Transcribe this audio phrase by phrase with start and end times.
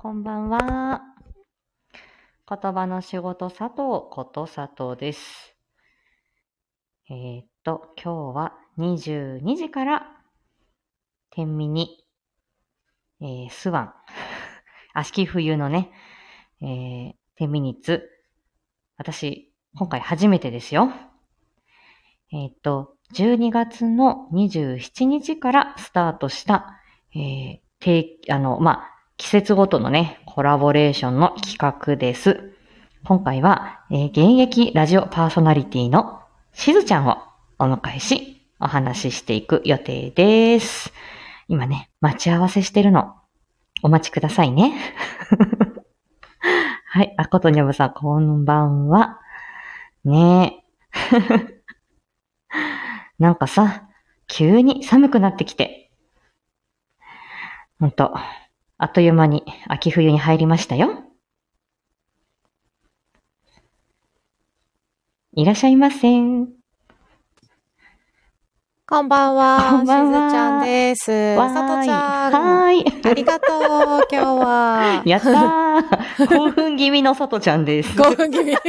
[0.00, 1.02] こんばんは。
[2.48, 3.78] 言葉の仕事佐藤
[4.08, 5.56] こと佐藤です。
[7.10, 10.06] えーっと、今日は22時から、
[11.30, 12.04] 天秤に、
[13.20, 13.94] えー、スワン、
[14.94, 15.90] 秋冬のね、
[16.60, 18.08] えー、天秤ニッツ、
[18.98, 20.92] 私、今回初めてですよ。
[22.30, 26.80] えーっと、12月の27日からスタートした、
[27.16, 32.52] えー、定あの、まあ、季節ごとのね、コラボレーションの企画です。
[33.04, 36.20] 今回は、えー現役ラジオパーソナリティの
[36.52, 37.18] しずちゃんを
[37.58, 40.92] お迎えし、お話ししていく予定です。
[41.48, 43.16] 今ね、待ち合わせしてるの。
[43.82, 44.72] お待ちくださいね。
[46.86, 49.18] はい、あことにゃぶさん、こんばんは。
[50.04, 50.62] ね
[50.94, 51.60] え。
[53.18, 53.88] なんかさ、
[54.28, 55.90] 急に寒くなってきて。
[57.80, 58.14] ほんと、
[58.80, 61.02] あっという間に秋冬に入りましたよ。
[65.32, 65.98] いらっしゃいませ。
[68.86, 69.70] こんばんは。
[69.72, 71.10] こんばんはしずちゃんです。
[71.10, 72.32] わさとちゃん。
[72.32, 72.84] はーい。
[73.04, 73.58] ありがとう、
[74.12, 75.02] 今日は。
[75.06, 78.00] やったー興奮気味のさとちゃんです。
[78.00, 78.54] は興奮気味。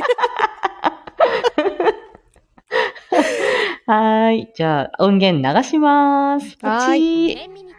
[3.87, 4.51] ーい。
[4.55, 6.57] じゃあ、音源流します。
[6.63, 7.78] はー。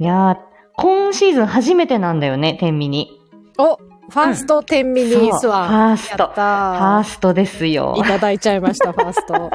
[0.00, 0.36] いやー、
[0.78, 3.20] 今シーズン初めてなんだよね、天秤に。
[3.58, 5.68] お、ファースト10ミニスワン。
[5.68, 8.02] ファーストファーストですよい。
[8.02, 9.50] ただいちゃいました、ファースト。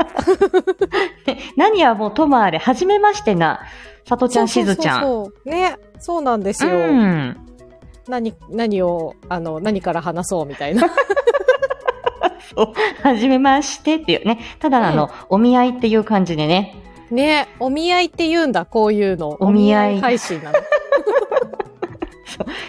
[1.58, 3.62] 何はもうともあれ、はじめましてな、
[4.08, 5.02] さとちゃん、しずちゃん。
[5.02, 6.76] そうね、そうなんですよ。
[6.76, 7.38] うん。
[8.08, 10.88] 何、何を、あの、何から話そうみたいな。
[12.56, 14.38] そう、はじめましてっていうね。
[14.60, 16.76] ただ、あの、お見合いっていう感じでね。
[17.16, 19.38] ね、お見合いって言うんだ、こういうの。
[19.40, 20.58] お見合い配信なの。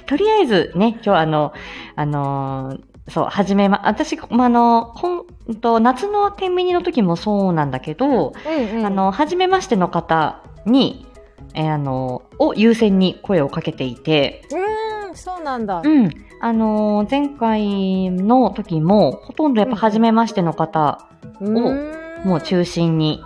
[0.07, 1.53] とりあえずね、今日あの、
[1.97, 8.87] あのーそう、はじめま、私、まあ、あの、こんうんと夏の天秤の時もそうなんだけど、うんうん。
[8.87, 11.07] あ、の、はじめましての方に、
[11.55, 15.83] えーあの、を優先に声をかけていて、うーん、そうなんだ。
[15.85, 16.11] うん。
[16.41, 20.99] あのー前回の時も、ほとんどやっぱうんはじめましての方、
[21.41, 23.23] うーんもう中心に。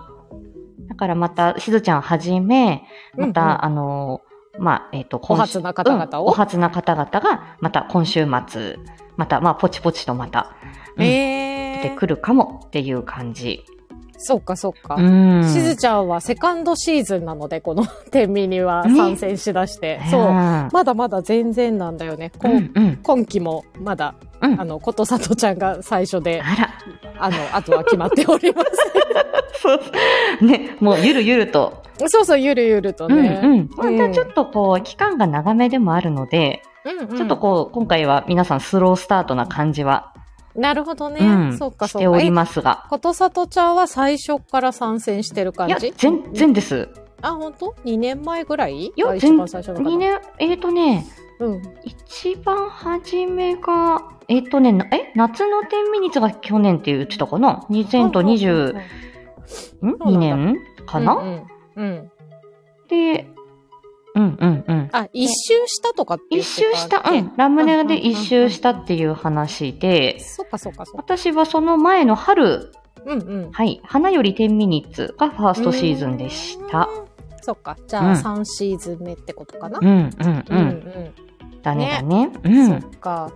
[0.91, 2.83] だからまた、しずちゃんはじめ、
[3.17, 6.25] また、うんうんあのーまあ、えっ、と、お初な方々を？
[6.25, 8.77] うんお初な方々が、また今週末、
[9.17, 10.57] また、まあ、ポチポチとまた、
[10.97, 13.65] うんえー、出てくるかもっていう感じ。
[14.23, 14.97] そうか、そうか。
[14.97, 15.03] う
[15.41, 15.45] ん。
[15.45, 20.01] しずちゃんはセカンドシーズンなので、この 天秤にはね参戦しだして。
[20.11, 20.23] そう。
[20.23, 22.31] うんまだまだ全然なんだよね。
[22.39, 22.99] こうん、うん。
[23.03, 26.71] 今期もまだ、うんあの、ことさとちゃんが最初で、あら、
[27.19, 28.63] あの、あとは決まっておりま
[29.61, 30.45] そう。
[30.45, 31.83] ね、もうゆるゆると。
[31.99, 32.09] す。
[32.09, 33.41] そうそう、ゆるゆるとうん、ね。
[33.43, 33.69] うん。
[33.69, 40.15] 本当はちょっとこう、期間が長めでもあるので、うんうんちょっとこう、今回は皆さんスロースタートな感じは、
[40.55, 41.21] なるほどね。
[41.21, 41.99] うん、そうか、そうか。
[41.99, 42.87] しておりえますが。
[42.91, 46.89] ことさとちゃんは最初から参戦してる感いやじ、全然です。
[47.23, 48.87] あ、本当 ?2 年前ぐらい？
[48.87, 51.07] い一番最初のかな2年、えっ、とね、
[51.39, 51.63] うん。
[51.85, 58.83] 一番初めが、えっ、とね、なえ、夏の天秤率が去年って言ってたかな ?2020、ん
[59.47, 60.57] そうなんだ ?2 年？
[60.87, 61.47] かな、うんうん。
[61.77, 62.11] うん
[62.89, 63.29] で、
[64.15, 64.89] うんうんうん。
[64.93, 70.99] あ、一周したとかって言一周した、うん、ラムネで一周したっていう話で、そっかそっかそっか。
[70.99, 72.73] 私はその前の春、
[73.07, 73.53] うんうん。
[73.53, 76.81] はい、花より天ミニッツがファーストシーズンでした。
[76.81, 77.10] うーん。
[77.41, 77.77] そっか。
[77.87, 79.79] じゃうんあ3シーズン目ってことかな？
[79.81, 80.11] うんうん
[80.49, 80.59] うん。
[80.59, 81.15] うん
[81.63, 82.31] だねだね。
[82.43, 82.63] ううん。
[82.63, 82.67] ん。
[82.67, 83.33] そまっか。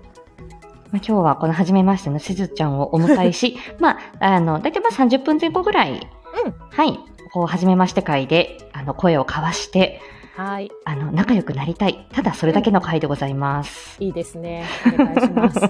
[0.95, 6.99] あ、今日はこの初めましてのしずちゃんをお迎えし、 まあ、あの、だいたいまあ30分前後ぐらい、うんはい、
[7.33, 10.01] こう、初めまして会で、あの、声を交わして、
[10.37, 10.71] はい。
[10.85, 12.09] あの、仲良くなりたい。
[12.13, 13.97] ただそれだけの会でございます。
[14.01, 14.65] いいですね。
[14.93, 15.61] お願いします。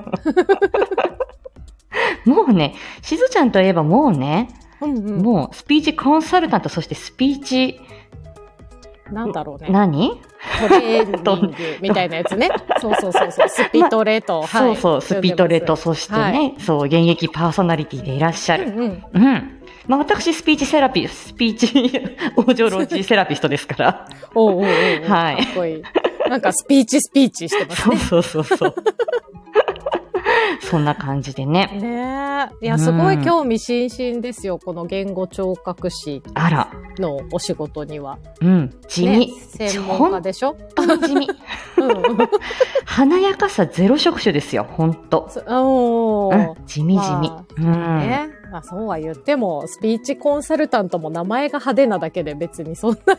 [2.25, 4.49] もうね、しずちゃんといえばもうね、
[4.81, 5.23] うんうん。
[5.23, 7.81] もうスピーチコンサルタント、そしてスピーチ、
[9.11, 9.69] なんだろうね。
[9.71, 10.21] 何？
[10.61, 12.49] トレーニングみたいなやつね。
[12.81, 13.49] そうそうそうそう。
[13.49, 14.43] スピトレと。
[14.43, 18.71] はいそうそう、スピトレと、呼そしてね、はいそう、現役パーソナリティでいらっしゃる。
[18.71, 19.61] んでますうん。
[19.87, 21.67] まあ私、スピーチセラピー、スピーチ、
[22.37, 24.09] 往生ロジセラピストですから。
[24.35, 25.83] おうおうおうはいかっこいい。
[26.29, 27.97] なんかスピーチスピーチしてますね。
[27.97, 28.75] そうそうそうそう。
[30.61, 31.69] そんな感じでね。
[31.81, 32.65] ねえ。
[32.67, 34.59] いや、すごい興味津々ですよ。
[34.59, 36.69] この言語聴覚士あら、
[36.99, 38.19] のお仕事には。
[38.41, 39.29] うん、地味。
[39.29, 39.33] ね、
[39.71, 40.57] 専門家でしょ？
[40.77, 41.29] 本当に地味。
[42.85, 45.27] 華やかさゼロ職種ですよ、ほんと。
[45.31, 47.45] そおうんー。、地味地味ま。
[47.59, 47.99] うん。
[48.01, 48.29] ね。
[48.53, 53.17] まあそうは言っても、スピーチコンサルタントも名前が派手なだけで別にそんな。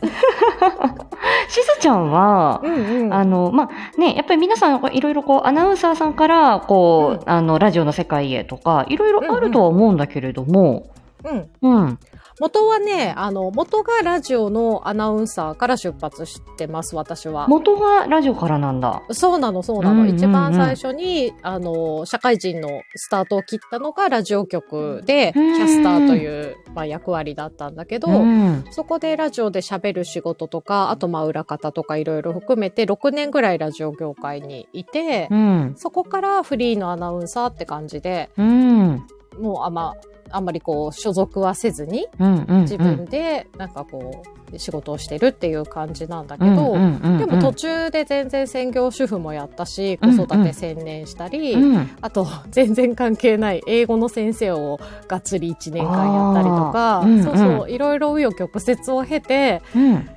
[1.48, 3.14] しずちゃんは、うんうん。
[3.14, 10.90] あの、まあ、ね、やっぱり皆さん、いろいろこう、アナウンサーさんから、こう、うあの、ラジオの世界へとか、いろいろあるとは思うんだけれども、
[11.24, 11.50] うん。
[11.62, 11.98] うん。
[12.38, 17.48] 元はね、あの、元がラジオのアナウンサーから出発してます、私は。
[17.48, 19.02] 元がラジオからなんだ。
[19.10, 19.94] そうなの、そうなの。
[19.94, 28.64] うんうんうん一番最初に、あの、社会人のスタートを切ったのがラジオ局で、キうんャスターという、まあ、役割だったんだけど、うん。
[28.70, 35.74] そこでラジオで喋る仕事とか、あとまあ裏方とかいろいろ含めて6年ぐらいラジオ業界にいて、うん。
[35.76, 39.06] そこからフリーのアナウンサーって感じで、うん。
[39.40, 39.94] もうあんま、
[40.30, 42.44] あんまりこう所属はせずにうん。
[42.48, 42.60] うん。
[42.62, 44.22] 自分でなんかこ
[44.52, 51.90] う仕事をしてるっていう感じなんだけうん、ど、うんうんでも途中で全然専業主婦もやったし、うん子育て専念したり、うん。
[52.00, 54.78] あと全然関係ない英語の先生を
[55.08, 60.08] がっつり1年間やったりとか、そうそう、いろいろ紆余曲折を経て、うん。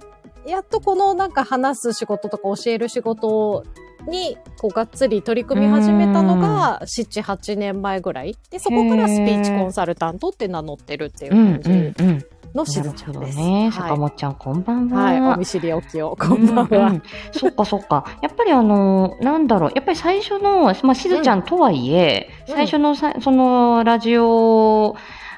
[0.50, 3.64] やっとこのなんか話す仕事とか教える仕事
[4.08, 8.36] にこうがっつり取り組み始めたのが7、8年前ぐらい。
[8.50, 11.60] で、そこからスピーチコンサルタントって名乗ってるっていううん。
[11.62, 11.94] 感うん。
[11.94, 12.26] じうん。
[12.56, 13.38] のしずちゃんです。
[13.38, 13.70] ね。
[13.70, 14.92] は坂本ちゃん、こんばんい。
[14.92, 15.04] は。
[15.04, 15.22] はい。
[15.22, 16.16] お見知りおきを。
[16.20, 17.02] こんばんは。
[17.32, 18.06] そっかそっか。
[18.24, 19.72] やっぱりあの、なんだろう。
[19.76, 24.96] やっぱり最初の、まあ、しずちゃんとはいえ、うん最初のさ、その、ラジオ、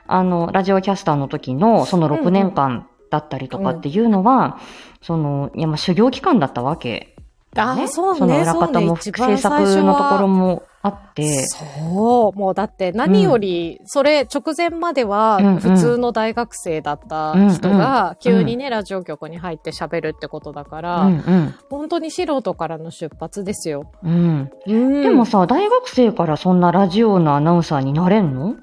[0.08, 4.58] あの、ラジオキャスターの時の、その6年間だったりとかっていうのは、
[5.02, 7.16] その、いや、まあ、修行期間だったわけ。
[7.56, 7.88] あ、ね。
[7.88, 8.20] そうね。
[8.20, 12.40] その裏方も制作のところもあって、そう。
[12.40, 21.56] もうだって何より、それ直前までは普通の大学生だった人が急にね、ラジオ局に入って喋るってことだから、うんうん。
[21.70, 23.92] 本当に素人からの出発ですよ。
[24.02, 24.50] うん。
[24.66, 28.56] うんでもさ、大学生からそんなラジオのアナウンサーになれんの？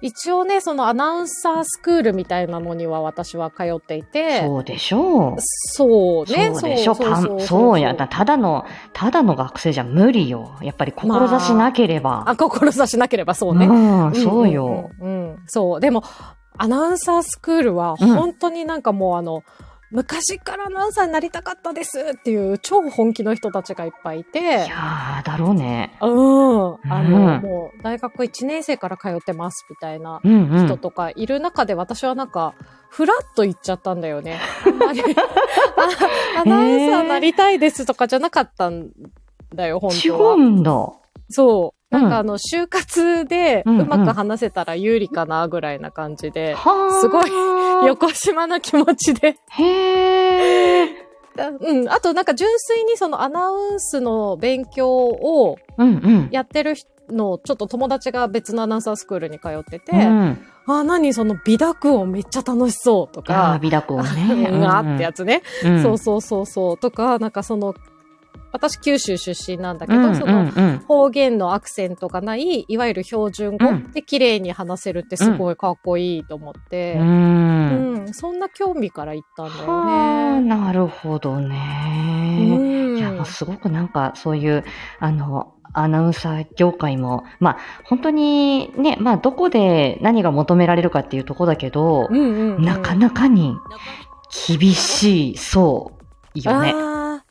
[0.00, 5.36] 一応ね、そのアナウンサースクールみたいなのには私は通っていて、そうでしょう。
[5.40, 6.50] そうね。
[6.54, 6.94] そうでしょ。
[7.40, 7.94] そうや。
[7.94, 10.56] だただの、ただの学生じゃ無理よ。
[10.60, 12.24] やっぱり志なければ。
[12.26, 13.66] あ、志しなければそうね。
[13.66, 13.72] う
[14.10, 14.90] ん、そうよ。
[15.00, 15.80] うんうんうんうんそう。
[15.80, 16.02] でも、
[16.56, 19.42] アナウンサースクールは本当になんかもうあの、
[19.94, 25.96] 昔からアナウンサーになりたかったですっていう超本気の人たちがいっぱいいいて、やー、だろうね。
[26.02, 26.08] うん。
[26.90, 30.20] あの、うんもう大学1年生から通ってますみたいな。
[30.24, 32.54] 人とかいる中で私はなんか、
[32.90, 34.40] ふらっと行っちゃったんだよね。
[34.66, 35.00] あんまり
[36.36, 38.90] あアナウンサーになりたいですとかじゃなかったん
[39.54, 40.34] だよ、本違当は。
[40.34, 40.92] うんだ。
[41.28, 41.83] そう。
[41.94, 46.56] なんかうんあの、就活でうまく話せたら有利かなぐらいな感じで、
[47.00, 47.30] すごい
[47.86, 49.36] 横島な気持ちで。
[49.50, 50.88] へー。
[51.60, 51.88] うん。
[51.88, 56.28] あとなんか純粋にそのアナウンスの勉強をうんうん。
[56.30, 56.74] やってる
[57.10, 60.38] のをちょっと友達が別のアナウンサースクールに通ってて、うん。
[60.66, 64.48] あ、何その美濁音めっちゃ楽しそうとあかー、、美濁音ね。
[64.50, 65.42] うんあってやつね。
[65.64, 66.78] うんそうそうそうそう。
[66.78, 67.74] とか、なんかその、
[68.54, 78.14] 私九州出身なんだけど、うんその、うんうん方言のアクセントがない、いわゆる標準語うんで綺麗に話せるってすごいかっこいいと思って、ううん、ん。
[78.14, 80.46] そんな興味から行ったんだはよー、ね。
[80.46, 81.56] なるほどうね。
[82.38, 84.62] んいや、すごくなんかそういう、
[85.00, 93.56] あの、アナウンサー業界も、まあ、本当にね、まあ、どこで何が求められるかっていうとこだけど、うんうんうんなかなかに
[94.48, 95.92] 厳しい、そ
[96.34, 96.74] う、よね。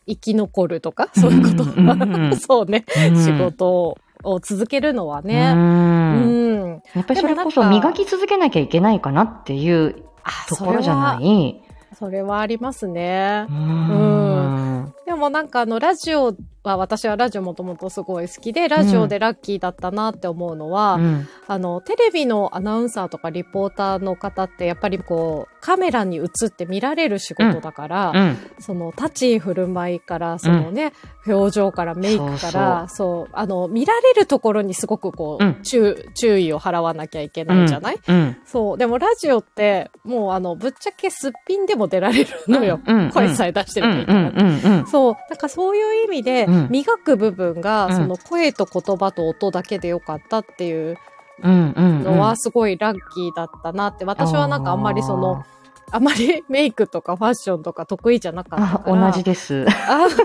[0.07, 1.65] 生き残るとかそういうこと。
[2.37, 5.27] そうね、うん仕事を続けるのはう。
[5.27, 5.51] ね。
[5.55, 6.81] うんん。
[6.95, 11.61] やっぱりそれこそ磨き続けなきゃいけないかなっていうあところじゃない？
[11.97, 13.53] それはありますねう。
[13.53, 14.72] ん。
[15.05, 21.27] でもなんかあの、ラジオは、私はラジオもともとすごい好きで、ラジオでラッキーだったなって思うのは、うん。
[21.47, 28.37] あの、テレビのアナウンサーとかリポーターの方って、やっぱりこう、カメラに映って見られる仕事だから、うん。
[28.59, 30.93] その、立ち居振る舞いから、そのね、
[31.27, 35.63] 表情からメイクから、そうあの、見られるところにすごくこう、うん。
[35.63, 38.37] 注注意を払わなきゃいけないじゃない、うん。
[38.45, 38.77] そう。
[38.77, 42.79] でもラジオって、もうあの、ぶっちゃけすっぴんでも出られるのよ。
[42.85, 43.11] うん。
[43.11, 43.97] 声さえ出してうん。
[43.97, 44.77] るといいから。
[44.77, 45.07] うん。
[45.07, 45.15] うん。
[45.15, 50.97] からそういう意味で、うん磨く部分が、うんその声と言葉と音だけでよかったっていう
[51.41, 51.73] うん。
[51.75, 52.03] うん。
[52.03, 55.43] のはすごいラッキーだったなって、私はなんかあんまりその、
[55.91, 59.11] あまりメイクとかファッションとか得意じゃなかったあから。
[59.11, 59.65] 同じです。
[59.87, 60.07] あ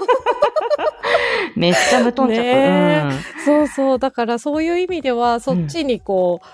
[1.57, 3.45] めっちゃぶとんちゃねった。
[3.45, 3.99] そうそう。
[3.99, 6.47] だからそういう意味では、そっちにこう、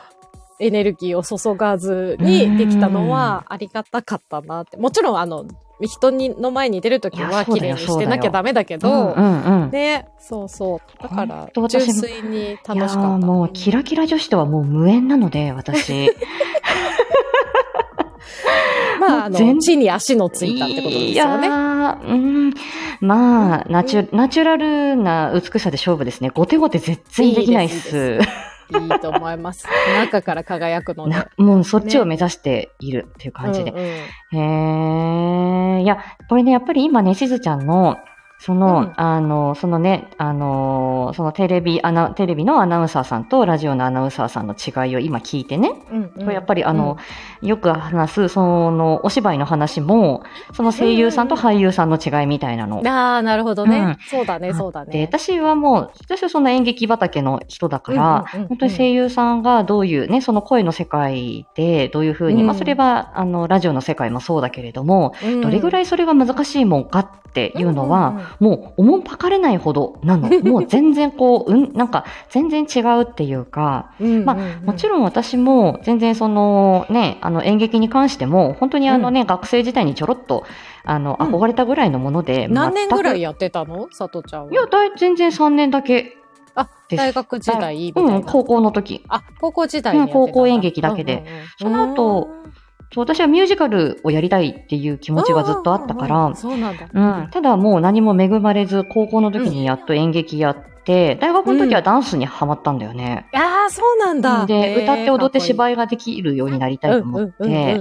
[0.61, 4.77] エネルギーを注がずにできたのはありがたかったなって。
[4.77, 5.47] もちろんあの、
[5.81, 8.81] 人にの前に出るときいやは綺麗にしてなきゃダメだけうん。
[8.81, 9.15] ど。
[9.73, 11.03] ね、そうそう。
[11.03, 12.99] だから純粋に楽しかいやった。
[12.99, 16.11] ーもうキラキラ女子とはもう無縁なので、私。
[19.01, 21.49] まあ、あの、全地に足のついたってことですいよね。
[21.49, 22.55] やー、うん。
[23.01, 26.31] まあ、ナチュ、ナチュラルな美しさで勝負ですね。
[26.31, 28.19] ゴテゴテ絶対できないっいいす。
[28.71, 29.67] いいと思います。
[29.99, 31.15] 中から輝くので。
[31.15, 33.71] なもうそっちを目指しているっていう感じで。
[33.71, 35.83] うんうんへえ。
[35.83, 37.97] いや、これね、やっぱり今ね、しずちゃんの、
[38.45, 38.93] その、うん。
[38.97, 46.09] あの、そのね、あの、そのテレビ、アナ、テレビのアナウンサーさんとラジオのアナウンサーさんの違いを今聞いてね、うんうん。
[46.11, 46.99] これやっぱりあの、
[47.41, 52.83] よく話す、その、お芝居の話も、その声優さんと俳優さんの違いみたいなの。
[52.87, 53.79] ああ、なるほどね。
[53.79, 53.97] うん。
[54.11, 55.05] そうだね、そうだで、ね。
[55.11, 58.43] 私はもう、私はそんな演劇畑の人だから、うんうんうん。
[58.43, 62.47] うん本当に声優さんがどういうね、その声の世界でどういうふうに、うん。
[62.47, 65.41] まあそれは、あの、ラジオの世界もそうだけれども、うん。
[65.41, 70.29] どれぐらいそれが難しいもんかっていうのは、うんうんうんもう、おもんぱかれないほどなの。
[70.43, 73.91] もう全然こう、うん、なんか、全然違うっていうか、
[74.25, 80.45] まあもちろん、私も全然そのね、あの演劇に関しても、本当にあのね、学生時代にちょろっと、
[80.85, 83.87] あの、うん憧れたぐらいのもので、何年ぐらいややってたの？
[83.87, 84.53] 佐藤ちゃんは。
[84.53, 86.17] いや、だい全然3年だけ
[86.55, 88.17] あ、大学時代みたいな。
[88.17, 89.03] うん、高校の時。
[89.09, 91.15] あ、高校時代にうん高校演劇だけで。
[91.15, 92.29] うんうんうんその後
[93.01, 97.21] 私はミュージカルをやりたいっていう気持ちがずっとあったかうんうんうん。
[97.25, 103.27] ら、ただもう何も恵まれず、高校の時にやっと演劇やって、大学の時はダンスにハマったんだよね。
[103.35, 104.47] ああ、そうなんだ。
[104.47, 107.79] で、歌って踊って芝居居ができるようになりたいと思って、で、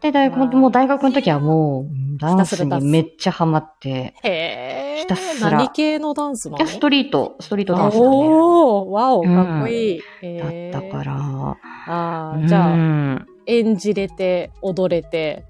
[0.00, 4.14] で、大学、もう大学の時はもう、ダンスにめっちゃハマって。
[5.00, 5.50] ひたすら。
[5.52, 8.06] 何系のダンスないのや、ストリート、ストリートダンスだね。
[8.06, 10.00] おー、わお、うんかっこいい。
[10.72, 12.76] だったから、ああ、うんじゃあ、
[13.50, 15.44] 演じれて、踊れて、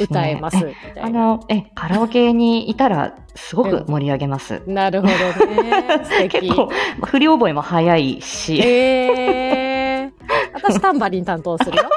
[0.00, 1.06] 歌えます、みたいな。
[1.06, 4.62] あの、え、カラオケにいたらすごく盛り上げます。
[4.66, 5.84] なるほどね。
[6.28, 6.54] 結。
[6.54, 6.68] 構、
[7.06, 10.10] 振り覚えも早いし、えー、
[10.52, 11.88] 私タンバリン担当するよ。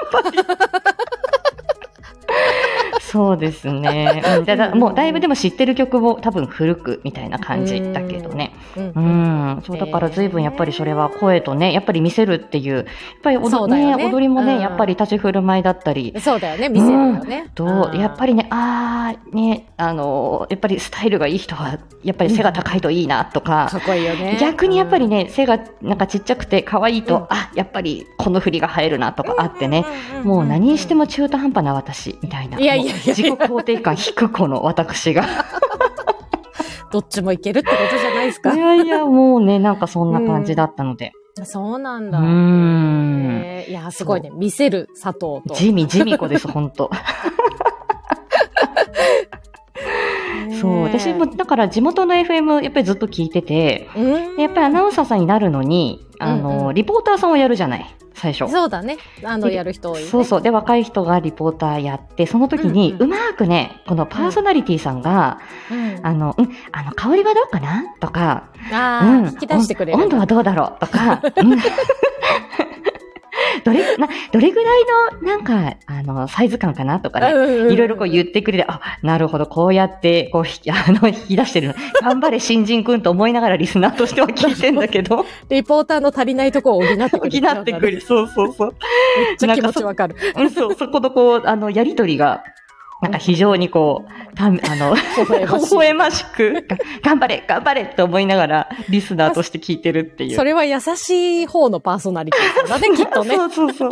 [3.12, 4.24] そうですね。
[4.40, 8.54] うんだだもうだいぶでも知ってる曲も多分古くみたいな感じだけどね。
[8.76, 9.00] うんう。
[9.60, 9.62] ん。
[9.64, 12.86] そうだから随分やっぱりそれは声とね、やっぱり見せるっていう、やっ
[13.22, 17.50] ぱり踊,、そうだよね踊りもね、うんやっぱり立ち振る舞いだったり、そうだよね、見せるよね。
[17.56, 24.38] と、やっぱり、りね、あー、ね、あの、やっぱりスタイルがいい人は、やっぱり背が高いといいなとか、かっこいいよね。
[24.40, 32.60] 逆にやっぱりね、背がなんかちっちゃくて可愛いと、うんあ、やっぱりこの振りが映えるなとかあってね、んんんんもう何しても中途半端な私みたいな。
[32.60, 35.24] いやいや自己肯定感低くこの私が。
[36.92, 38.54] どっちもいけるってことじゃないですいか。
[38.56, 41.14] やいや、もうね、なんかそんな感じだったので。
[41.44, 42.20] そうなんだ。
[42.20, 44.30] うーんいや、すごいね。
[44.34, 45.54] 見せる佐藤と。
[45.54, 46.92] 地味、地味子です、ほんと。
[50.60, 50.84] そう。
[50.84, 53.88] 私も、だから地元の FM やっぱりずっと聞いてて、
[54.38, 58.52] やっぱりアナウンサーさんになるのに、あの、うんうんリポーターさんをやるじゃない、最初。
[58.52, 58.98] そうだね。
[59.24, 60.08] あの、やる人多いね。
[60.08, 60.42] そうそう。
[60.42, 65.40] で、若い人がリポーターやって、その時に、うまーくね、このパーソナリティさんが、
[65.72, 66.00] うん。
[66.06, 67.86] あの、うん、あの、香りはどうかな？
[68.00, 69.98] とか、あうん、あ、引き出してくれる。
[69.98, 70.80] 温温度はどうだろう？
[70.80, 71.58] とか、うん
[73.64, 74.86] どれ、な、どれぐらい
[75.22, 77.30] の、なんか、あの、サイズ感かなとかね。
[77.72, 81.74] いろいろこう言ってくれて、あ、なるほど、こうやって、こう、ひ あの、引き出してるの。
[82.02, 87.38] 頑張れ、新人くんと思いながらリスナーとしては聞いてんだけど、 リポーターの足りないとこを補ってくる。
[87.62, 88.02] ってくる。
[88.02, 88.76] そうそうそう。
[89.18, 90.16] めっちゃ気持ちわかる。
[90.36, 92.44] うんそう、そこのこう、あの、やりとりが、
[93.02, 94.60] なんか非常にこう、たあの、
[94.96, 100.36] 微笑ましく、が頑張れ、頑張れって思いながら、リスナーとして聞いてるっていう。
[100.36, 103.36] それは優しい方のパーソナリティだね、 きっとね。
[103.36, 103.90] そうそうそう。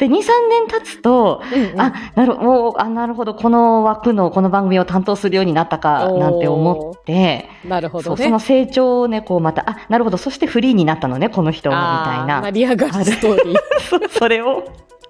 [0.00, 0.12] で、2、3
[0.48, 8.24] 年経つと、うんうんあ、なるもうあ、なるほど、この枠のこの番組を担当するようになったか、なんて思って、なるほどね。
[8.24, 12.40] その成長をね、こうまた、あ、なるほど、そしてフリーになったのね、この人も、みたいな。
[12.40, 14.08] 成り上がるストーリー。
[14.18, 14.64] それを、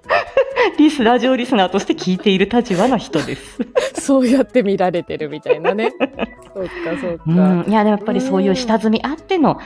[0.77, 3.57] リス、ラジオリスナーとして聞いている立場の人です。
[4.01, 5.91] そうやって見られてるみたいなね。
[6.53, 6.69] そっか、
[7.01, 7.23] そっか。
[7.27, 7.65] うん。
[7.67, 9.59] いや、でもやっぱりそういう下積みあっての、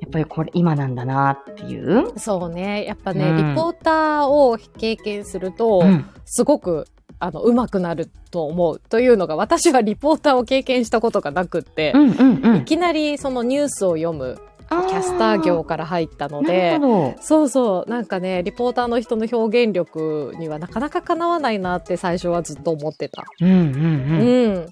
[0.00, 2.12] やっぱりこれ今なんだなっていう。
[2.18, 2.84] そうね。
[2.84, 6.04] やっぱね、うんリポーターを経験すると、うん。
[6.24, 6.86] すごく、
[7.18, 8.80] あの、上手くなると思う。
[8.88, 12.56] というのが、私はリポーターを経験したことがなくってう、んうんうん。
[12.56, 14.38] いきなりそのニュースを読む
[14.82, 16.78] キキャスター業から入ったのなで
[17.20, 23.24] そうそう、なんかね、リポーターの人の表現力にはなかなかかなわないなって最初はずっと思ってた。
[23.40, 23.46] ど。
[23.46, 24.54] うんうんううん。
[24.64, 24.68] ん。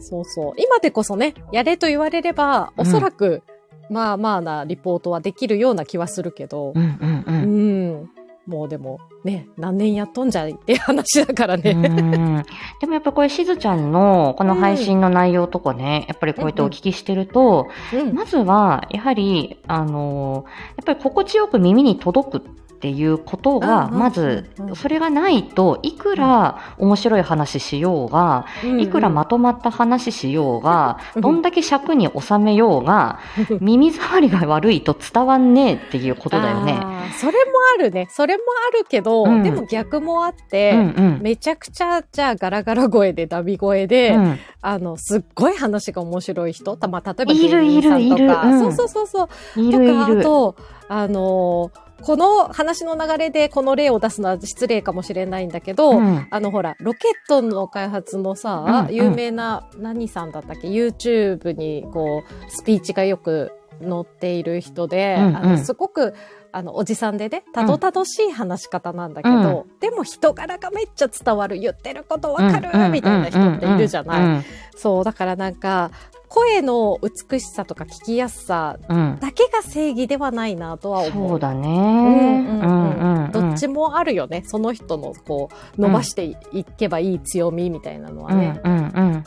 [0.00, 0.52] そうそう。
[0.56, 3.42] 今でこそね、やれと言われれば、おそらく、
[3.90, 7.30] まあまあなリポートはできるような気はするけどう、んうんう。
[7.30, 8.10] うんん。
[8.46, 11.72] もうでも、ね、何年やっとんじゃいって話だからね。
[11.72, 12.44] うん
[12.80, 18.14] でもやっぱこれしずちゃんのこの配信の内容とかね、やっぱりこうやってお聞きしてると、うん。
[18.14, 20.44] まずはやはり、あの、
[20.76, 28.46] やっぱり心地よく耳に届くっっていうことが、まずそれがないと、いくら面白い話しようが、
[28.78, 33.18] いくらまとまった話しようが、うんどんだけ尺に収めようが、
[33.60, 36.78] 耳障りが悪いと伝わんねえっていうことだよね。
[37.18, 38.08] それもあるね。
[38.10, 39.42] それもあるけど、うん。
[39.42, 40.82] でも逆もあって、うんう
[41.18, 41.20] ん。
[41.20, 44.38] めちゃくちゃ、じゃあガラガラ声でダビ声で、うん。
[44.62, 48.60] あの、すっごい話が面白い人、たまあ、例えばいる芸人さんとか、いるいるうん。
[48.60, 50.22] そうそうそうそう、いるいとか、ある。
[50.22, 50.56] と、
[50.88, 56.26] あのーこの話の流れでこの例を出すのは失礼かもしれないんだけど、うん。
[56.30, 58.94] あのほら、ロケットの開発のさ、うんうん。
[58.94, 65.36] 有名な、何さんだったっけ ?YouTube にこう、スピーチがよく載っている人で、うんうん。
[65.36, 66.14] あのすごく、
[66.52, 74.44] あの、おじさんでね、たどたどしい話し方なんだけど、でも人柄がめっちゃ伝わる、言ってることわかる、みたいな人っているじゃない、うん。
[74.74, 75.90] そう、だからなんか、
[76.30, 81.28] 声の美しさとか聞きやすさうんだけが正義ではないなとは思う。
[81.30, 81.68] そうだね。
[81.68, 84.42] うんうんうんうんどっちもあるよね。
[84.46, 88.60] その人のこう、伸ばしていいけばいい強みみたいなのはね。
[88.64, 89.24] うんうんうん。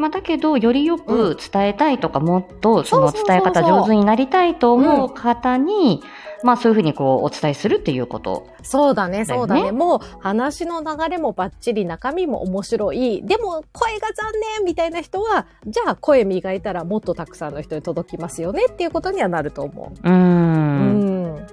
[0.00, 6.02] まあ、だけど、よりよく伝えたいとか、もっとそのそうそうそうそう伝え方上手になりたいと思う方に、
[6.42, 8.48] まあそういうふうにこうお伝えするっていうこと。
[8.62, 9.72] そうだね、そうだね。
[9.72, 13.22] もう話の流れもバッチリ、中身も面白い。
[13.22, 20.10] でも声が残念みたいな人は、じゃあ声磨いたらもっとたくさんの人に届きますよねっていうことにはなると思うー。
[20.10, 20.12] う。
[20.12, 21.46] うんん。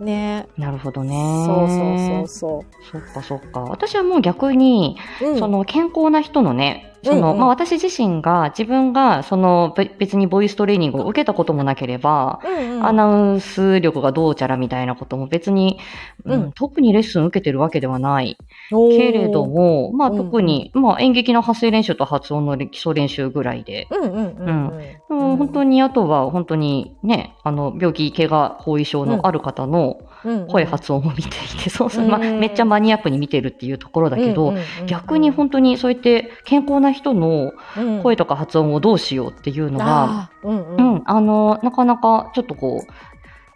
[0.00, 1.44] ねなるほどね。
[1.46, 3.60] そうそうそうそっかそっか。
[3.60, 5.30] 私はもう逆に、そう。
[5.30, 7.40] うんそ、の健康な人のね、その、うんうん。
[7.40, 12.86] まあ私自身が自分がそのべ別にボイストレーニングを受けたこともなければ、うんうん。
[12.86, 15.78] アナウンス力がどうちゃらみたいなことも別に、
[16.24, 16.52] うんうん。
[16.52, 18.38] 特にレッスン受けてるわけではない。
[18.70, 24.68] けれども、まあうん特に、まあ演劇の発声練習と発音の基礎練習ぐらいで、うんうんうん
[25.10, 25.30] うん。
[25.30, 25.36] うん。
[25.36, 30.05] 本当にあとは本当にね、あの病気、怪我、後遺症のある方のうん
[30.48, 32.40] 声発音を見ていて、そうそう、まあうん。
[32.40, 34.54] めっちゃマニアックに見てるっていうところだけど、
[34.86, 38.02] 逆に本当にそうやって健康な人のうん。
[38.02, 42.92] 声とか発音をどうしようっていうのが、うんううんん、あの、なかなかちょっとこう、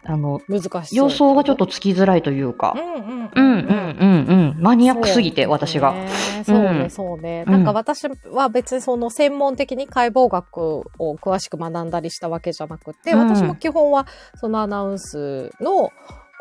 [0.03, 1.09] あの、難しそう。
[1.09, 2.73] 様相がちょっとつきづらいというか。
[2.75, 3.91] う、んうんうんうん。
[3.99, 5.93] うんうん、マニアックすぎて、私が。
[6.43, 6.89] そうね、うん。
[6.89, 7.43] そうね。
[7.45, 7.53] うん。
[7.53, 10.57] なんか私は別にその専門的に解剖学
[10.97, 13.19] を詳しく学んだりしたわけじゃなくて、うん。
[13.19, 15.91] 私も基本はそのアナウンスの、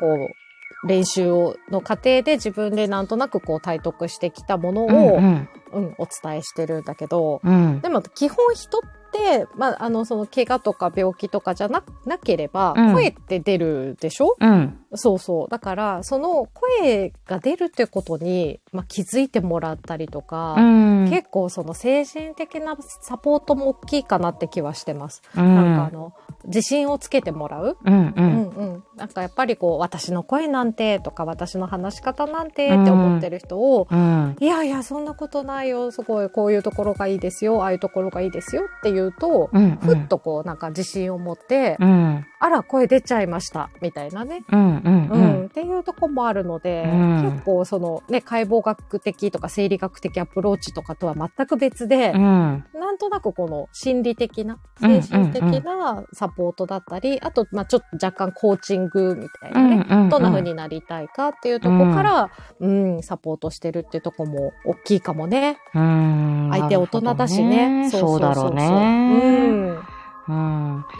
[0.00, 5.48] こう、練習を、の過程で自分でなんとなくこう体得してきたものを、うんうん。
[5.72, 7.80] うん、お伝えしてるんだけど、うん。
[7.80, 8.80] でも基本人っ
[9.12, 15.48] て、まあ、あの、その怪我とか病気とかじゃな、なければうん、声って出るでしょ、うんそうそう。
[15.48, 25.22] だから、その声が出るってことに、まあ、気づいてもらったりとか、うん結構その精神的なサポートも大きいかなって気はしてます。
[25.36, 26.12] うんなんかあの、
[26.44, 27.76] 自信をつけてもらう。
[27.84, 28.84] うんううんんうん。
[28.96, 35.90] なんかやっぱりこう、私の声なんてとか、私の話し方なんてって思ってる人を、うんいやいや、そんなことないよ。
[35.90, 37.62] すごい、こういうところがいいですよ。
[37.62, 43.68] ああいうところがいいですよって言うと、うんふっとこう、なんか自信を持って、うんあら、声出ちゃいました。
[43.82, 44.42] みたいなね。
[44.50, 65.58] うんうんう、うんんっていうとこもあるので、うん結構そのね、解剖学的とか生理学的アプローチとかとは全く別で、うんなんとなくこの心理的な、うん精神的なサポートだったり、あと、まあちょっと若干コーチングみたいなね、うんどんな風になりたいかっていうとこから、うん、サポートしてるっていうとこも大きいかもね。
[65.74, 67.90] うん相手大人だしね。
[67.90, 69.48] そうだろううね。
[69.48, 69.78] ん。
[70.28, 70.34] うん。
[70.34, 70.98] まあ、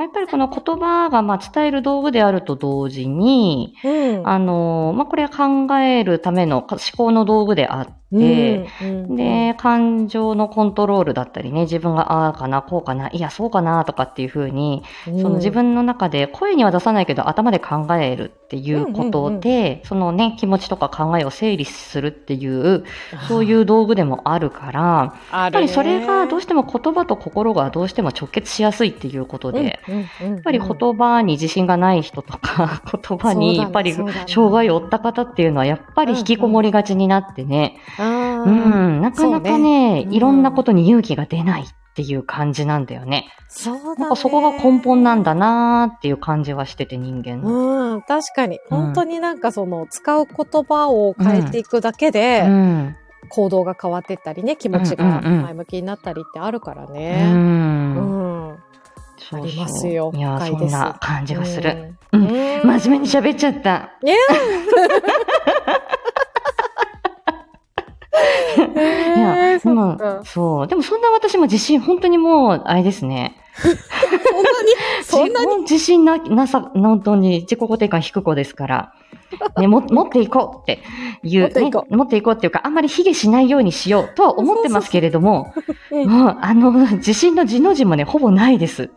[0.00, 4.28] やっぱりこの言葉がまあ伝える道具であると同時に、うん。
[4.28, 22.84] あの、まあ、これは考えるための思考の道具であって、うん、で、感情のコントロールだったりね、自分がああかな、こうかな、いや、そうかな、とかっていうふうに、うん、その自分の中で声には出さないけど頭で考えるっていうことで、そのね、気持ちとか考えを整理するっていう、
[23.28, 33.94] そういう道具でもあるから、ややっぱりそれがどうししても言葉と心がどうしても直結しやすいっていうことで、ややっぱり言葉に自信がない人とか、 言葉にやっぱり
[34.26, 43.28] 障害を負った方っていうのはやっぱり引きこもりがちになってね、あうーん、なかなかね、うんいろんなことに勇気が出ないっていう感じなんだよね。
[43.48, 43.94] そうだね。
[43.98, 47.94] なんかそこが根本なんだなーっていう感じはしてて人間の。
[47.94, 48.60] うん、確かに。
[48.70, 52.96] うん本当になんかその、使う言葉を変えていくだけで、うん。
[53.28, 56.92] 行動が変わっていったりね、気持ちが前向きになったりってあるからう。
[56.92, 57.30] ね。
[57.32, 58.58] うんう
[59.18, 61.94] そうありますよいや、そんな感じがする。
[62.12, 62.18] う。
[62.18, 63.90] うん真面目に喋っちゃった。
[64.02, 64.14] いや
[69.16, 70.66] いや、でそっもか、そう。
[70.66, 73.36] でもそんな私も自信、本当にもう、あれですね。
[73.54, 78.94] そんなに、そんなに自自信な、なさ、本当に自己肯定感低い子ですから。
[79.58, 80.82] ね、も持っていこうって
[81.22, 85.54] いう、持っていこね、持っていこうっていうか、あんまり卑下しないようにしようとは思ってますけれども、
[85.90, 88.90] うんもう、あの、自信の字の字もね、ほぼないです。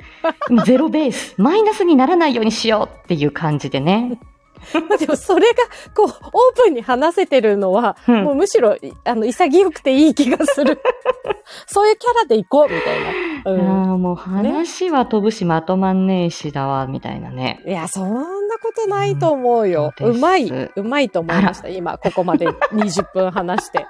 [0.66, 1.36] ゼロベース。
[1.38, 4.20] マイナスにならないようにしようっていう感じでね。
[5.00, 5.56] でもそれが、
[5.94, 6.12] こう、オー
[6.56, 10.82] プンに話せてるのは、うんもうむしろ、いあの、潔くていい気がする。
[11.68, 13.12] そういうキャラで行こう、みたいな。
[13.46, 13.94] あうん。
[13.96, 17.62] ーもう話は飛ぶしまとまんねえしだわ、みたいなね。
[17.66, 19.94] いや、そんなことないと思うよ。
[20.00, 21.70] うんうまい、うまいと思いました。
[21.70, 23.86] 今、ここまで20分話して。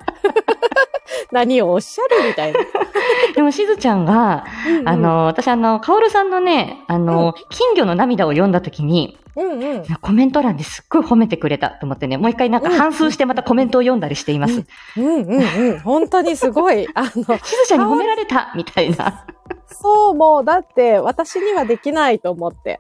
[1.34, 2.60] 何をおっしゃるみたいな。
[3.36, 4.46] でも、しずちゃんが、
[4.86, 9.84] あ、の、私あの、かおるさんのね、あの、金魚の涙を読んだときに、うんうん。
[10.00, 14.64] コメント欄ですっごい褒めてくれたと思ってね、もう一回なんか反芻してまたコメントを読んだりしています。
[14.96, 15.80] うんうんうん。
[15.80, 16.88] 本当にすごい。
[16.94, 19.26] あの、しずちゃんに褒められたみたいな。
[19.66, 22.80] そう、もう、だって、私にはできないと思って。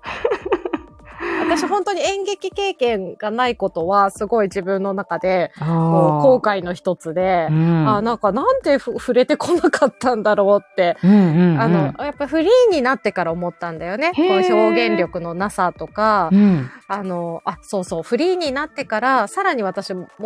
[1.42, 7.88] 私、本当に演劇経験がないことは、すごい自分の中で、後悔の一つで、うん。
[7.88, 14.12] あ、なんか、なんでふ触れてこなかったんだろうって、うんうんうん、あの、やっぱフリーになってから思ったんだよね。
[14.16, 20.22] こうへー表現力のなさとか、うん、あの、あ、そうそう、フリーになってから、さらに私もう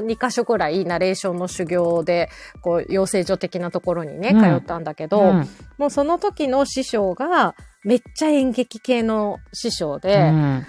[0.00, 2.28] 2箇所くらいナレーションの修行で、
[2.60, 4.40] こう、養成所的なところにね、うん。
[4.40, 5.48] 通ったんだけど、うん。
[5.78, 10.66] もうその時の師匠が、めっちゃ演劇系の師匠で、うん。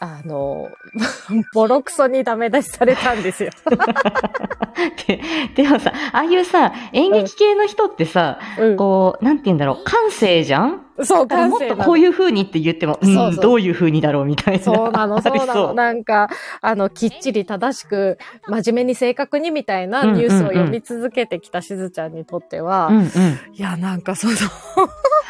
[0.00, 0.68] あの、
[1.54, 3.50] ボロクソにダメ出しされたんですよ。
[5.06, 5.20] で
[5.54, 10.80] でもさ、ああいうさ、演劇系の人ってさ、うん、こう、なんて言うんだろう、感性じゃん？
[11.02, 11.98] そう、だからもっとこうう。
[11.98, 14.64] いう風にって言っても、うん、そうそうどういう風にだろうみたいな。
[14.64, 15.72] そうなの、そうなの。
[15.74, 16.28] なんか、
[16.60, 23.04] あの、きっちり正しく、真面目に正確にみたいなニュースを読み続けてきたしずちゃんにとっては、うんうん。
[23.04, 23.08] い
[23.56, 24.34] や、なんかその、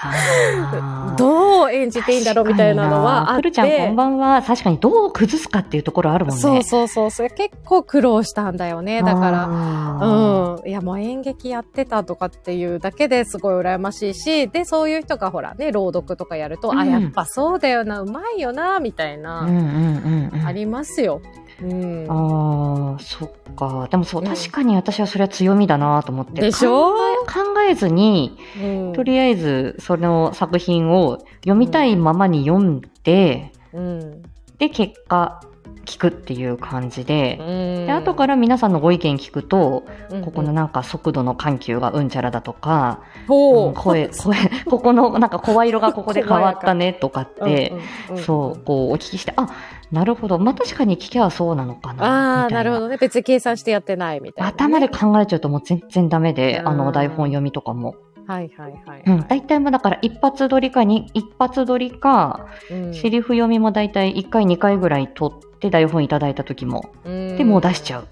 [1.17, 3.43] どう演じていいんだろうみたいなのはあって。
[3.43, 4.43] くるちゃんこんばんは。
[4.43, 6.41] 確かにどう崩すかっていうところあるもんね。
[6.41, 7.11] そうそうそう。
[7.11, 9.03] それ結構苦労したんだよね。
[9.03, 9.31] だから。
[9.31, 10.69] らうん。
[10.69, 20.47] いや、もう演劇やってたとかっていうだけですごい羨ましいし、で、そういう人がほらね、朗読とかやると、うんあ、やっぱそうだよな、うまいよな、みたいうんな、うんうんうん。
[20.47, 21.21] ありますよ。
[21.63, 22.07] うん。
[22.09, 23.89] ああ、そっか。
[23.91, 26.41] でもそう、うん確かに私はそれは強みだなと思って。
[26.41, 26.93] でしょ？
[26.93, 34.23] 考え考えずに、うんとりあえずその作品を読みたいままに読んで、うん。
[34.59, 35.41] で、結果、
[35.85, 37.87] 聞くっていう感じで、うん。
[37.87, 47.75] で、後から皆さんのご意見聞くと、うん、ここのなんか速度の緩急がうんちゃらだとか、ほう、うん声、 声、ここのなんか声色がここで変わったねとかって、
[48.09, 49.49] うん、うんそう、こうお聞きして、あ、
[49.93, 50.39] なるほど。
[50.39, 52.45] まあ確かに聞きゃそうなのかな。
[52.47, 52.49] あ。
[52.49, 52.97] ないるほどね。
[52.97, 54.55] 別に計算してやってないみたいな、ね。
[54.57, 57.97] 頭で考えちゃうともう全然ダメで、うんあの台本読みとかも。
[58.27, 59.27] はいはいはい、うん。
[59.29, 68.07] 大体もだから一発撮りかに、一発撮りか、うんセリフ読みも大体1回2回ぐらい撮って台本いただいた時も、うんでもう出しちゃうっ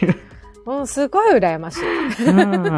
[0.00, 0.30] ていう。
[0.66, 2.24] うん、すごい羨ましい。
[2.26, 2.38] うん。
[2.38, 2.76] うん。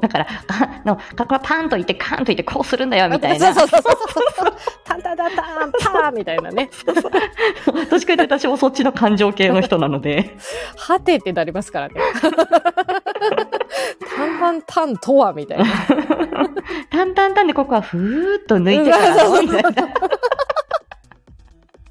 [0.00, 3.54] だから、あの、ここパンといって、カンといって、こうするんだよ、みたいな。
[3.54, 3.94] そうそうそう
[4.36, 4.52] そう。
[4.84, 6.70] タンタンタンタンパーンみたいなね。
[7.90, 10.36] どっちかというと私もそっちの感情系の人なので。
[10.76, 11.94] はてってなりますからね。
[14.16, 15.64] タンタンタンとはみたいな。
[16.90, 19.70] タンタンタンでここはふーっと抜いてからの、みたいな。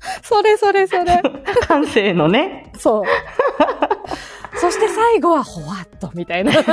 [0.23, 1.21] それそれそれ。
[1.67, 2.71] 感性のね。
[2.77, 3.03] そう。
[4.57, 6.51] そして最後はほわっとみたいな。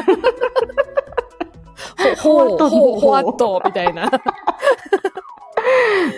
[2.23, 4.11] ほわっとほほわっとみたいな。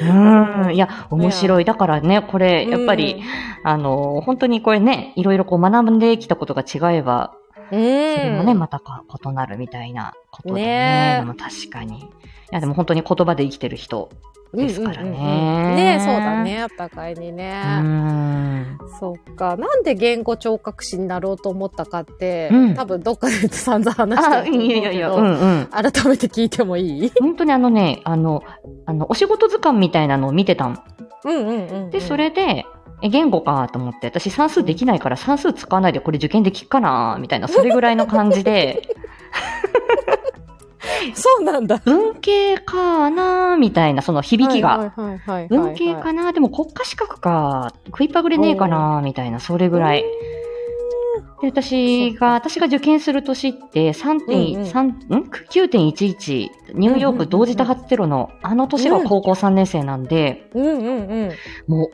[0.03, 0.75] うん。
[0.75, 1.65] いや、面白い。
[1.65, 3.23] だからね、これ、やっぱり、
[3.65, 7.35] あの、本当にこれね、いろいろこう学んできたことが違えば、
[7.73, 10.67] うん、それもね、うんまたか異なるみたいなことでね。
[10.67, 12.01] ねえでも確かに。
[12.01, 12.05] い
[12.51, 14.11] や、でも本当に言葉で生きてる人
[14.53, 15.11] ですからね。
[15.11, 17.53] うんうんうんうんねそうだね、お互いにうね。
[17.81, 18.79] ん。
[18.99, 19.57] そっか。
[19.57, 24.75] なんで言語聴覚士になろうと思ったかって、うん多分どっかで散々話してあ、ると思うけど。
[24.75, 25.31] いやいやいや、うんう
[25.63, 25.67] ん。
[25.67, 27.13] 改めて聞いてもいい？
[27.21, 28.43] 本当にあのね、あの、
[28.87, 30.83] あの、お仕事図鑑みたいなのを見てたん。
[31.25, 31.91] うんうんうんうん。
[31.91, 32.65] で、それで、
[33.03, 38.83] え、言語かと思って、私算数できないから算数使わないでこれ受験できっかなみたいな、それぐらいの感じで、
[41.15, 41.79] そうなんだ。
[41.85, 44.93] 文系かなみたいな、その響きが。
[45.49, 50.05] 文系かなでも国家資格か、食いっぱぐれねえかなみたいな、それぐらい。
[51.43, 60.05] で、私が、私が受験する年って3.3、ん ?9.11、ニューヨーク同時多発テロの、あの年が高校3年生なん。
[60.05, 60.67] で、うん。
[60.67, 60.77] うん。
[60.77, 61.31] うん。
[61.67, 61.91] もう、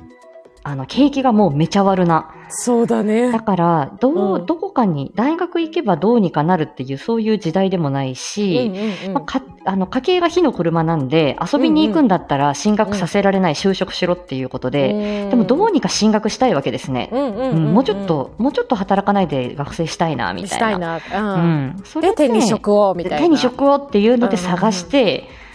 [0.68, 2.29] あの、景気がもうめちゃ悪な。
[2.48, 3.38] そうだねだ。
[3.38, 8.72] から、どう、うんどこかに、大学行けばどうにかなるっていう、そういう時代でもないし、
[9.05, 20.57] うんうんまあ、かあの家計が火の車なんで遊びに行くんだったら進学させられない、就職しろっていうことで、でもどうにか進学したいわけですね、うんうんううんんもうちょっともうちょっと働かないで学生したいなみたいな。
[20.57, 20.96] したいな。
[20.96, 21.00] う
[21.40, 23.18] うんん、それで、手に職を、みたいな。
[23.18, 25.45] 手に職をっていうので探して、あー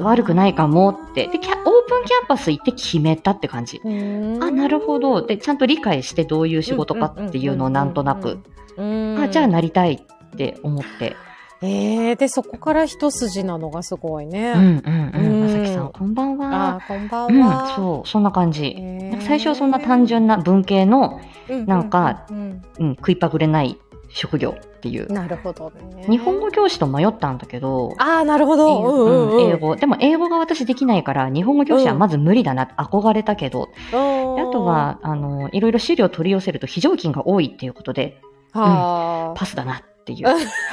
[0.00, 1.28] 悪くないかもって。
[1.28, 3.80] でキャオープンキャンパス行って決めたって感じ。
[3.84, 5.22] うんあなるほど。
[5.22, 8.38] でちゃんと理解してどういう仕事かっていうのをなんとなく、
[8.76, 9.18] うん。
[9.20, 11.16] あじゃあなりたいって思って、
[11.62, 14.52] えー、で、そこから一筋なのがすごいね。
[14.54, 15.32] うんうんうん。
[15.32, 15.40] うん。
[15.44, 16.74] まさきさんこんばんは。
[16.76, 17.74] あーこんばんうん、は。
[17.74, 18.66] そうそんな感じ。
[18.66, 19.20] へー。
[19.22, 22.62] 最初はそんな単純な文系の、うんなんかうん。
[22.78, 25.14] うん、食いパグれない職業っていううん。
[25.14, 26.04] なるほどね。
[26.10, 28.68] 日本語教師と迷ったんだけど、ああ、なるほど。
[28.68, 29.76] 英うんうんうん英語。
[29.76, 38.20] でも英語が私できないから、日本語教師はまず無理だなって憧れたけど、であと、は、あの、いろいろ資料取り寄せると非常勤が多いっていうことで、
[38.52, 40.26] はあ、パスだなっていう。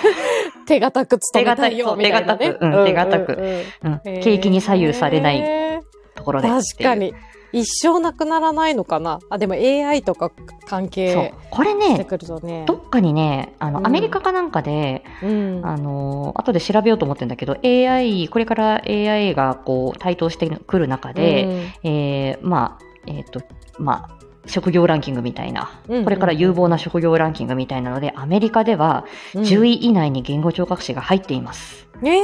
[0.67, 2.37] 手堅く勤めたいよ、みたいな、ね。
[2.37, 3.37] 手堅くうん手堅く
[3.83, 5.81] うんうん景気に左右されない
[6.15, 6.49] ところで。
[6.49, 7.13] 確かに。
[7.53, 9.19] 一生なくならないのかな？
[9.29, 10.31] あ、でも AI とか
[10.65, 11.33] 関そう係。
[11.49, 12.63] これね、くるとね。
[12.65, 15.61] どっかにね、あの、うんアメリカかなんかで、うん。
[15.63, 23.41] あの、後で調べようと思ってるんだけど、AI、これから AI がこう、台頭してくる中で、えーまあ、えっ、と、
[23.79, 31.87] まあ、職業ランキングみたいな、うんこれから有望な職業ランキングみたいなので、アメリカではうん、10位以内に言語聴覚士が入っています。
[32.01, 32.19] ね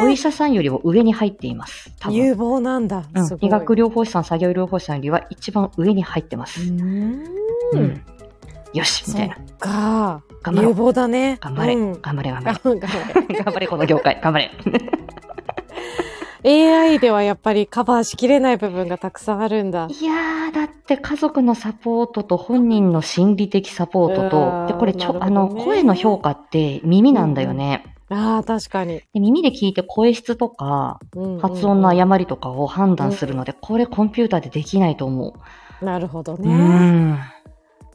[0.00, 1.92] お医者さんよりも上に入っています。
[1.98, 2.16] 多分。
[2.16, 3.04] 有望なんだ。
[3.14, 6.62] うん医学療法士さん、作業療法士さんよりは一番上に入ってます。
[6.62, 7.24] うーん
[7.74, 8.02] うん
[8.72, 9.36] よしみたいな。
[9.58, 10.22] か。
[10.42, 11.38] 頑張有望だね。
[11.40, 12.74] 頑張れ、うん頑張れ、頑張れ
[13.36, 13.44] れ。
[13.44, 14.18] 頑張れ、この業界。
[14.22, 14.50] 頑張れ。
[16.44, 19.86] AI ではやっぱりカバーしきれない部分がたくさんあるんだ。
[19.88, 27.91] いやー、だって家族のサポートと本人の心理的サポートと、ーで、これちょ、ねの、声の評価って耳なんだよね。
[28.12, 29.02] ああ、確かに。
[29.12, 35.34] で耳で聞いて声質とか、うんうん発音の誤りとかを判断するので、これコンピューターでできないと思
[35.80, 36.40] なるほどう。
[36.40, 36.48] ね。
[36.54, 37.18] うん。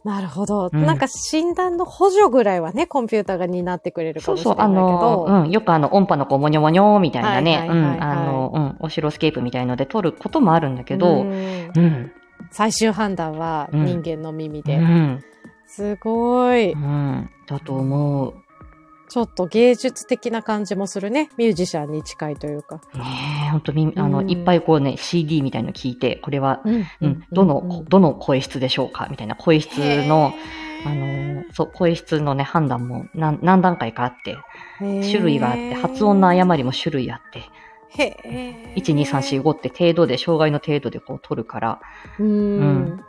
[0.03, 0.69] なるほど。
[0.71, 5.25] うんなんか診断の補助ぐらいはね、コンピューターが担ってくれるかそうそう、もしれないけあの、ど。
[5.25, 12.11] うん、よくあの、音波のこう、もにょもにょみたいなね、うん、あの、うん、オシロスケープみたいので撮ることもあるんだけど、うんうん、
[12.51, 14.77] 最終判断はうん人間の耳うで。
[14.77, 15.23] ん、
[15.65, 16.71] すごい。
[16.71, 18.33] うん、だと思う。
[19.09, 21.29] ちょっと芸術的な感じもするね。
[21.37, 22.81] ミュージシャンに近いというか。
[22.93, 23.03] ね
[23.47, 30.33] え、ほんとみ、あの、うんいっぱいこうね、CD みたいの聞いて、これは、うんうん、どの、どの声質でしょうかみたいな声質の、
[30.85, 37.43] あへの、そう、声質のね、判断も何何段階かあって、ー種類があって、発音の誤りも種類あって、
[37.89, 38.73] へえ。
[38.75, 41.79] 1、2、3、4、5って程度で、障害の程度でこう取るから、
[42.19, 42.99] うーん。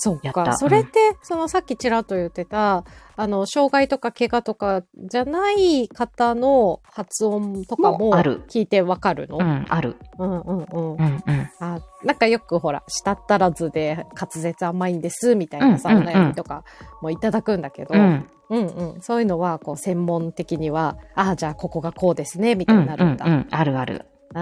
[0.00, 0.56] そうか。
[0.56, 2.84] それって、そのさっきちらっと言ってた、
[3.16, 8.14] あの、障害とか怪我とかじゃない方の発音とかも
[8.48, 9.38] 聞いてわかるの？
[9.38, 9.96] うん、ある。
[10.18, 11.50] うんうんうんうん、うん。
[11.58, 16.62] あなんかよくほら、舌足らずで滑舌甘いんですみたいなさ、うんうんうんお悩みとか
[17.02, 23.26] もいただくんだけど、ううんん、うんそういうのはこう専門的には、ああ、じゃあここがこうですね、みうん、たいになるんだ。
[23.26, 24.06] うん、うんあるある。
[24.34, 24.40] あ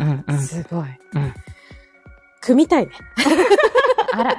[0.00, 0.88] うんうんうあ、んすごい。
[1.14, 1.34] うん。
[2.42, 2.92] 組みたいね。
[4.12, 4.36] あら。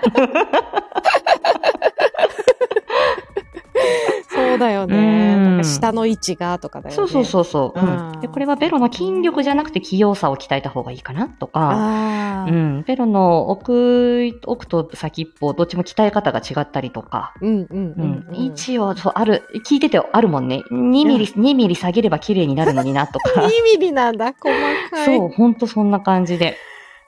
[4.30, 5.36] そうだようね。
[5.36, 6.96] んなんか下の位置がとかだよね。
[6.96, 8.28] そうそうそうそう、うんうんで。
[8.28, 18.36] これはベロの筋力じゃなくて器用さを鍛えた方がいいかなとか、ああ、うん、ベロの奥、奥と先っぽ、どっちも鍛え方が違ったりとか、うんうんううんん、うん。
[18.36, 20.64] 位置を、そう、ある、聞いててあるもんね。
[20.72, 23.30] 2ミリ、2ミリ下げれば綺麗になるのになとか。
[23.42, 24.54] 2ミリなんだ、細
[24.90, 25.18] かい。
[25.18, 26.58] そう、ほんとそんな感じで。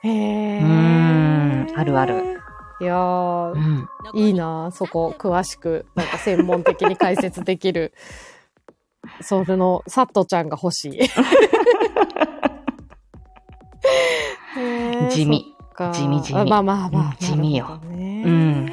[0.02, 0.60] へえ。
[0.60, 2.35] うんあるある。
[2.80, 3.88] いやーう、ん。
[4.14, 7.92] いいなそこ、詳しく、なんか専門的に解説できる。
[9.22, 11.00] それの、サットちゃんが欲しい。
[15.10, 15.56] 地味。
[15.92, 17.02] 地味地味あまあまあまあ。
[17.10, 18.72] うん地味ようん。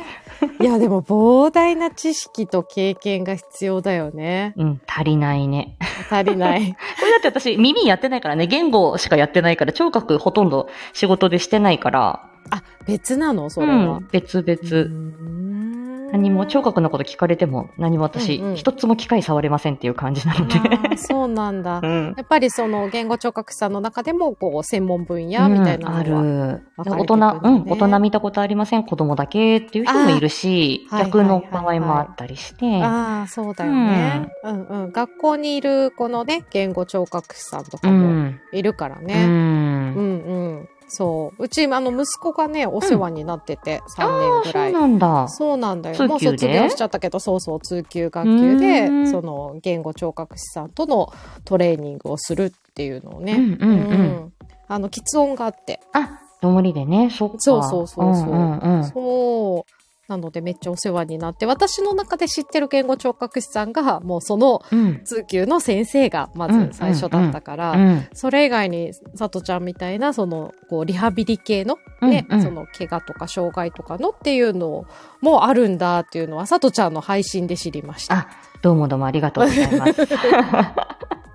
[0.59, 4.53] いや、でも膨大な知識と経験が必要だよね。
[4.57, 5.77] うん、足りないね。
[6.09, 6.61] 足りない。
[6.99, 13.49] これだって私、耳やってないからね、言語しかやってないから、聴覚ほとんど仕事でしてないから、あ、別なの？
[13.49, 13.99] それうは。
[13.99, 14.89] ん、別う々。
[14.89, 15.73] ん
[16.13, 20.95] 何も聴覚のこと聞かれても何も私、うんうん一つも機械触れませんっていう感じなので。
[20.95, 21.87] そうなんだ う。
[21.87, 22.13] ん。
[22.15, 26.21] やっぱりその言語聴覚士さんの中でも、こう、専門分野みたいなのは。
[26.21, 26.91] うんある。
[27.01, 34.29] 大人、うん、大人見たことありません、子供だけっていう人もいるし、逆のはいはいはいはい場合もあったりして、ああ、そうだよね。
[34.43, 38.39] うん、うん、学校にいるこのね、言語聴覚士さんとかうもん。
[38.51, 39.15] いるからうね。
[39.25, 39.95] うん、ん。
[39.95, 41.43] うん、そう。
[41.43, 44.73] うち、あの、息子がね、お世話になってて、3ああ、そう年ぐらい。
[44.73, 45.27] なんだ。
[45.29, 46.07] そうなんだよ。
[46.07, 51.11] もう卒業しちゃったけど、そうそう、通級学級でその、言語聴覚士さんとの
[51.45, 53.33] トレーニングをするっていうのをね。
[53.33, 54.33] うんうんうん
[54.67, 55.81] あの、喫音があって。
[55.91, 57.35] あ、どもりでね、そっか。
[57.39, 58.25] そうそうそうそう。
[58.27, 59.82] んうんうんそう。
[60.13, 65.01] なのでめっちゃお世話になって、私の中で知ってる言語聴覚士さんが、もうそのうん。
[65.03, 68.07] 通級の先生がまず最初だったから、うん。
[68.13, 74.85] それ以外に、さとちゃんみたいな、その、こう、リハビリ系の、ね、うんうんその、怪我とか障害とかのっていうの
[75.21, 78.15] もあるんだっていうのは、さとちゃんの配信で知りました。
[78.15, 78.27] あ、
[78.61, 80.07] どうもどうもありがとうございます。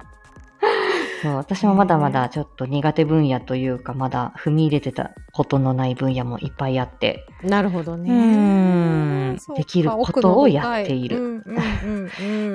[1.22, 9.36] そう私もまだまだちょっと苦手分野というか、まだ踏み入れてたことのない分野もいっぱいあって、なるほどうね。
[9.56, 11.42] できることをやっている。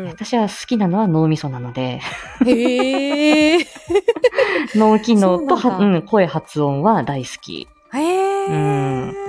[0.07, 1.99] 私は好きなのは脳みそなので、
[2.41, 2.49] うん。
[2.49, 3.67] へえ。
[4.75, 7.67] 脳機能とは、そうなん声発音は大好き。
[7.93, 8.47] へえ。
[8.47, 8.51] う
[9.19, 9.22] ん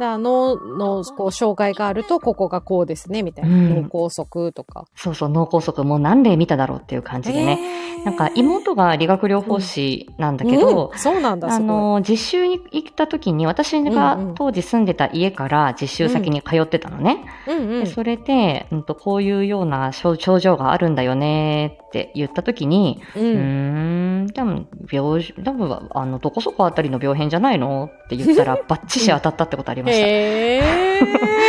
[0.00, 3.50] 脳のこう障害があると、ここがこうですね、みたいな。
[3.50, 4.86] うん脳梗塞とか。
[4.94, 7.52] そうそう、脳梗塞もう何例見ただろうっていう感じでね。
[7.52, 11.58] へーなんか妹が理学療法士なんだけど、うんそうなんだ、あ。
[11.58, 17.24] の、実習に行った時に、私うんうがん当時住んでた家から実習先に通ってたのね。
[17.46, 30.06] うんうんでそれで、うんと、こういうような症症状があるんだよねって言った時に、ううーん、多分、病、多分、あの、どこそこあたりの病変じゃないのって言ったら、 バッチシ当たったってことありました。
[30.06, 30.60] へ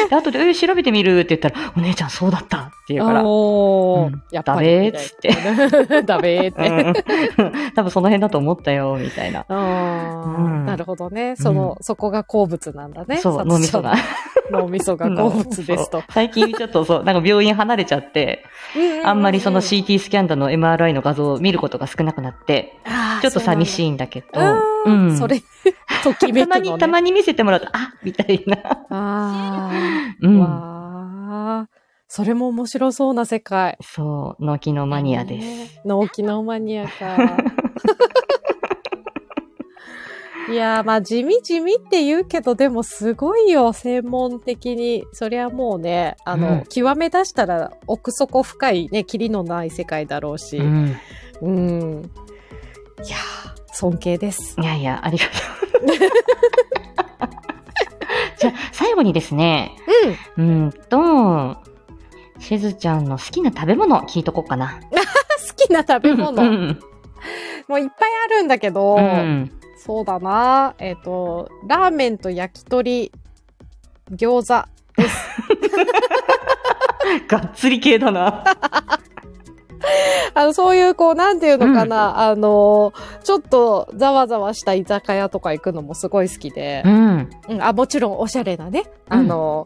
[0.06, 0.10] ー。
[0.10, 5.30] で、後で、えー調べてみるって言ったら、お姉ちゃんそうだったって言うから、おーうんやっぱっつって。
[6.04, 6.94] ダメーって。
[7.40, 9.46] うん 多分その辺だと思ったよ、みたいな。
[9.50, 11.36] うんなるほどね。
[11.36, 13.18] その、そこが好物なんだね。
[13.18, 13.96] そう、脳みそが。
[14.52, 16.04] 脳みそが 好物ですと。
[16.10, 18.46] 最近ちょっとそう、なんか病院離れちゃって、
[19.04, 22.74] あんまりその CT スキャンだの MRI の画像を見ることが少なくなって、
[23.22, 23.82] ちょっと寂しい。
[23.82, 24.28] いんだけど、
[24.86, 25.18] うん。
[25.18, 25.42] それ、
[26.04, 26.62] ときめくのね。
[26.64, 28.58] たまに、たまに見せてもらうと、あみたいな。
[28.58, 29.72] ああ。
[30.22, 31.68] うん。
[32.08, 33.78] それも面白そうな世界。
[33.82, 35.74] そう、脳機能マニアです。
[35.74, 35.82] す。
[35.86, 36.92] 脳機能マニアか。
[40.50, 45.06] いやー、まあ地味地味って言うけど、でもすごいよ、専門的に。
[45.14, 50.58] そりゃもうね、あの、うん極め出したら奥底深いね、キリのない世界だろうし。
[50.58, 50.86] ううん。
[50.86, 52.04] ん。
[53.04, 54.56] いやー、尊敬です。
[54.60, 55.88] いやいや、ありがとう。
[58.40, 59.72] じゃあ、最後にですね、
[60.38, 60.70] うん。
[60.70, 61.58] うーんと、
[62.40, 64.80] しずちゃんの好きな食べ物聞いとこうかな。
[64.92, 64.98] 好
[65.56, 66.42] きな食べ物？
[66.42, 66.80] うん。
[67.68, 69.52] もういっぱいあるんだけど、うん。
[69.84, 70.76] そうだな。
[70.78, 73.12] えっ、と、ラーメンと焼き鳥、
[74.12, 74.54] 餃子。
[77.28, 78.44] がっつり系だな。
[80.36, 87.28] あの、そういう、こう、なんていうのかな、あの、ちょっとざわざわした居酒屋とか行くのもすごい好きでう、ん。
[87.50, 89.66] うん、あ、もちろんおしゃれなね、あの、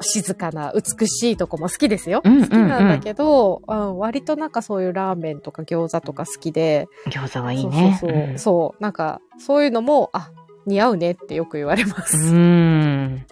[0.00, 2.20] 静かな美しいとこも好きですよ。
[2.24, 7.96] うんうんうん好きなんだけど、うん、割となんかそういうラーメンとか餃子とか好きで、餃子はいいね。
[8.00, 10.30] そうそうそう、そう、なんか、そういうのも、あ、
[10.66, 12.32] 似合うねってよく言われまうす。
[12.34, 13.24] ん。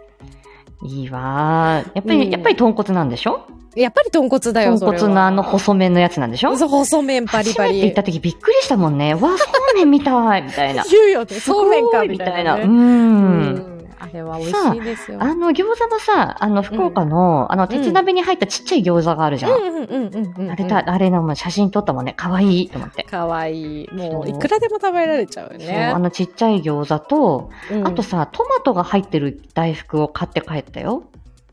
[0.84, 1.90] いいわー。
[1.94, 3.46] やっぱり、うんやっぱり豚骨なんでしょ？
[3.76, 4.86] やっぱり豚骨だよ、豚。
[4.86, 6.56] 骨のあの細麺のやつなんでしょ？
[6.56, 7.70] そう、細麺バリバリ。
[7.70, 9.14] 初めて行った時びっくりしたもんね。
[9.14, 10.84] わあ、そうめんみたいみたいな。
[10.84, 11.40] 言うよね。
[11.40, 12.62] そうめんか、いみたいな、ね。
[12.62, 12.66] う。
[12.66, 13.74] うんん。
[13.98, 15.18] あれは美味しいですよ。
[15.22, 19.52] あの餃子のさ、あの福岡の、あの鉄鍋に入ったちっちゃい餃子があるじゃん。
[19.52, 20.50] うんうんうんうんうん。
[20.50, 22.12] あれた、あれの写真撮ったもんね。
[22.12, 23.04] かわいいと思って。
[23.04, 23.88] かわいい。
[23.92, 25.98] もそうう、いくらでも食べられちゃうよそう、ねあ。
[25.98, 31.04] のちっちゃい餃子と、うんあと、さ、トマトが入ってる大福を買って帰ったよ。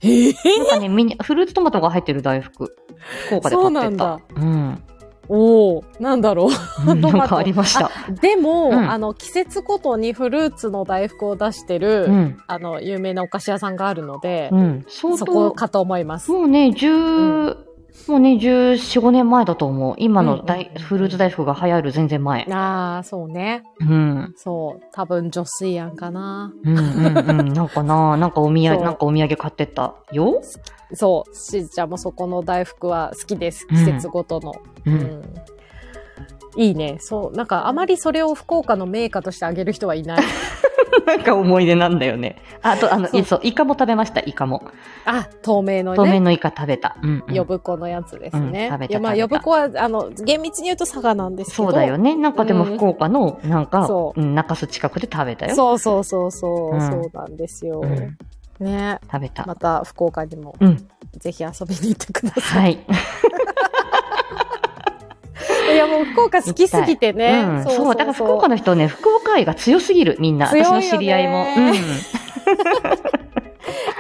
[0.04, 2.76] ええなんかね、ミニ、フルーツトマトが入ってる大福。
[3.28, 3.84] 福岡で買そうってた。
[3.84, 4.20] なんだ。
[4.36, 4.84] うん。
[5.34, 6.50] おおなんだろ
[6.86, 7.90] うんトマトなんかありました。
[8.10, 8.16] う。
[8.16, 12.38] でも、うんあの、季節ごとにフルーツの大福を出してる、うん。
[12.48, 14.86] あの、有名なお菓子屋さんがあるので、うん。
[14.90, 16.32] 相そ当こかと思います。
[16.32, 17.56] もうね、十、
[18.08, 19.96] もうね、十四五年前だと思う。
[19.98, 22.46] 今の大、うんうんうんフルーツ大福が流行る全然前。
[22.52, 23.64] ああ、そうね。
[23.80, 24.34] うん。
[24.36, 24.84] そう。
[24.92, 26.54] 多分女水庵かな。
[26.64, 27.48] うんうんうん。
[27.54, 29.94] なんかな、なんかお土産、なんかお土産買ってった？
[30.12, 30.42] よ？
[30.94, 31.36] そう。
[31.36, 33.68] しずちゃんもそこの大福は好きです。
[33.70, 34.54] うん季節ごとの。
[34.86, 34.90] う。
[34.90, 35.24] うんん
[36.58, 36.98] いいね。
[37.00, 37.38] そう。
[37.38, 40.20] なんかあまりそれを福岡の名家としてあげる人はいない。
[41.08, 42.38] なんか思い出なんだよね。
[42.62, 44.64] あと、あの、そういそう、イカも食べました、イカも。
[45.06, 46.20] あ、透明の透明ね。
[46.20, 46.98] のイカ食べた。
[47.02, 47.46] うん、うん。
[47.46, 48.66] 呼子のやつですね。
[48.66, 51.64] うん食べたまあ、呼子は、あの、厳密に言うと佐賀なんですけど。
[51.64, 52.16] そうだよね。
[52.16, 55.56] なんかでもうん福岡の、なんか、そううん、中洲近くで食べたよ。
[55.56, 57.82] そうそうそうそう、うんそうなんですよ。
[57.82, 58.18] うん
[58.62, 59.00] ね。
[59.12, 59.44] 食べた。
[59.46, 60.88] また福岡にもうん。
[61.18, 62.62] ぜひ遊びに行ってください。
[62.62, 62.80] はい。
[65.74, 67.44] い、やもう福岡好きすぎてね。
[67.48, 70.48] うん、そうだから福岡の人ね、福岡愛が強すぎる、みんな。
[70.50, 71.46] 強いよね私の知り合いも。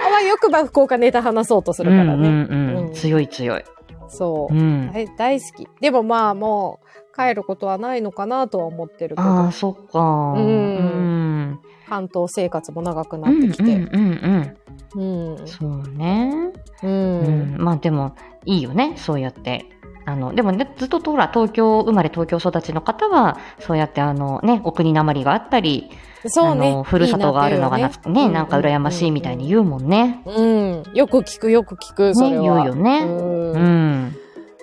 [0.05, 1.89] あわよくば福岡ネタ話そうとすうん。
[1.89, 2.27] るからね。
[2.27, 3.63] うんうんうんうん強い強い。
[4.07, 4.57] そうう。
[4.57, 4.91] ん。
[4.91, 5.67] 大大好き。
[5.79, 9.99] でもまあもう帰ることはないのかなとは思ってるけどああ、、そっか。
[9.99, 11.59] んうん。
[11.87, 13.63] 関東生活も長くなうんってきて。
[13.63, 14.55] うんうん
[14.95, 15.47] うんうん。。
[15.47, 16.51] そうね。
[16.83, 16.87] う。
[16.87, 17.57] うんん。
[17.57, 18.93] まあでも、いいよね。
[18.95, 19.65] そうやって。
[20.05, 25.89] あの、でもね、ずっとほら、東京生まれ東京育ちの方は、そうやってあのね、お国なまりがあったり、
[26.27, 26.83] そうねあの、。
[26.83, 30.21] ふるさとがあるのがなつね、なんか羨ましいみたいに言うもんね。
[30.25, 30.41] う。
[30.41, 30.93] うん。
[30.93, 32.39] よく聞くよく聞く、それは。
[32.41, 34.15] ね言うよねうんうん。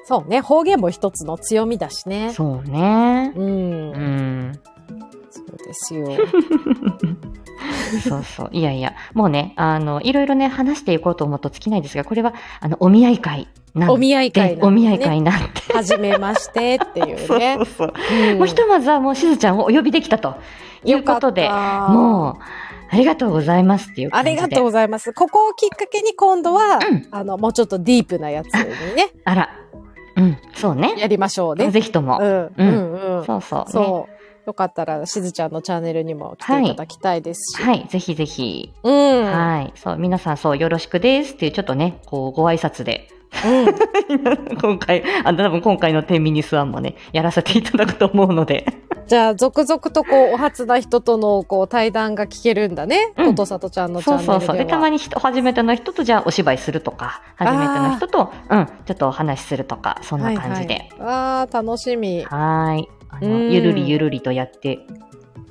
[0.05, 0.41] そうね。
[0.41, 2.33] 方言も一つの強みだしね。
[2.33, 3.33] そうね。
[3.37, 3.49] うんう。
[4.51, 4.53] ん。
[5.31, 6.09] そうですよ。
[8.09, 8.49] そうそう。
[8.53, 13.49] いやいや、もうね、あの、いろいろね、話していこうと思うと尽きないですが、これは、あの、お見合い会。
[13.87, 15.73] お見合い会ねお見合い会なんて。
[15.73, 17.67] はじめましてっていう そうねそう。
[17.67, 17.93] そう。
[18.33, 20.37] うんもうひとまずはもうしずちゃんをお呼びできたと
[20.85, 22.43] いうことで、もう、
[22.91, 24.23] ありがとうございますっていうあ。
[24.23, 25.13] りがとうございます。
[25.13, 29.51] ここをきっかけに今度は、うんあの、もうちょっとディープなやつにね、 あら。
[30.17, 30.95] うん、そうね。
[30.99, 31.71] やりましょうね。
[31.71, 32.19] ぜひとも。
[32.21, 33.25] うん、うん、うん。
[33.25, 33.65] そうそう、ね。
[33.69, 34.19] そう。
[34.49, 37.63] よかったら、しずちゃんのチャンネルにも来ていただきたいですし。
[37.63, 38.73] はい、ぜひぜひ。
[38.83, 39.25] うん。
[39.25, 39.73] はい。
[39.77, 43.09] そう、皆さんそう、よろしくですっていう、ちょっとね、こう、ご挨拶で。
[43.45, 44.57] うん。
[44.59, 48.67] 今回、あの、多分今回の10ミニスワンもね、やらせていただくと思うので。
[49.07, 53.13] じゃあ、続々とこう、お初な人とのこう、対談が聞けるんだね。
[53.17, 54.41] うんことさとちゃんのチャンネルでは。
[54.41, 54.65] そうそうそう。
[54.65, 60.75] で、たまに人、初めての人とじゃあお芝居するとか、初めての人と、うん、ちょっとお話しするとか、そんな感じで。
[60.75, 62.25] はいはい、ああ、楽しみ。
[62.25, 62.89] はーい。
[63.11, 64.81] あの、うんゆるりゆるりとやって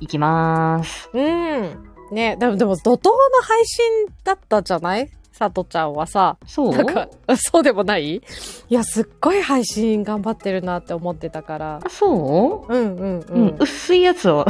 [0.00, 1.10] いきます。
[1.12, 1.84] うん。
[2.12, 3.12] ね、でも、でも、怒涛の
[3.42, 3.84] 配信
[4.24, 5.10] だったじゃない？
[5.38, 6.36] さとちゃんはさ。
[6.46, 6.72] そう？
[6.72, 8.16] なんか、 そうでもない？
[8.16, 8.22] い
[8.68, 11.80] や、すっごい配信頑張ってるなって思ってたから。
[11.84, 12.74] あ、そう？
[12.74, 14.44] うんうんううんん、薄いやつを、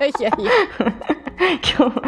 [0.00, 0.50] やいやいやいや。
[1.78, 2.00] 今日、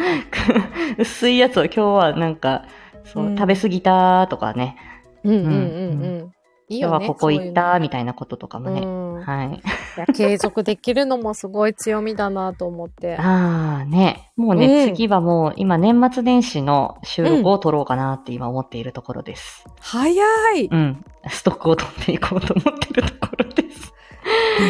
[0.98, 2.64] 薄いやつを今日はなんか、
[3.04, 4.76] そう、うん食べ過ぎたとかね、
[5.22, 6.32] うんうんうんうん。
[6.68, 6.96] いいよね。
[6.96, 8.80] 今日はここ行ったみたたいなこととかもね。
[8.80, 9.62] うん、いはい。
[9.96, 13.16] や継続できるのもすごい強みだなと思って。
[13.20, 14.30] ああ、ね。
[14.36, 19.64] もうね、うん次はもう、今年末年始の収録を撮ろうかなって今思っているところです。
[19.80, 20.24] 早
[20.56, 21.04] いうん。
[21.28, 23.92] ストックを取っていこうと思ってるところです。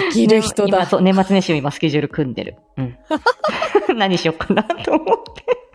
[0.06, 0.78] できる人だ。
[0.78, 2.56] 今そう、年末年始を今スケジュール組んでる。
[2.76, 2.96] うん。
[3.96, 5.65] 何しようかなと思って。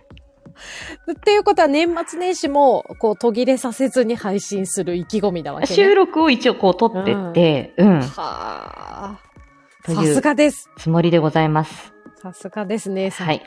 [1.12, 5.76] っていうことは年末年始も、こう、途切れさせずに配信する意気込みなわけね。
[5.76, 9.20] 収録を一応こう撮ってって、うん、はあ。
[9.84, 10.70] というさすがです。
[10.78, 11.94] つもりでございます。
[12.22, 13.10] さすがですね。
[13.10, 13.44] さはい。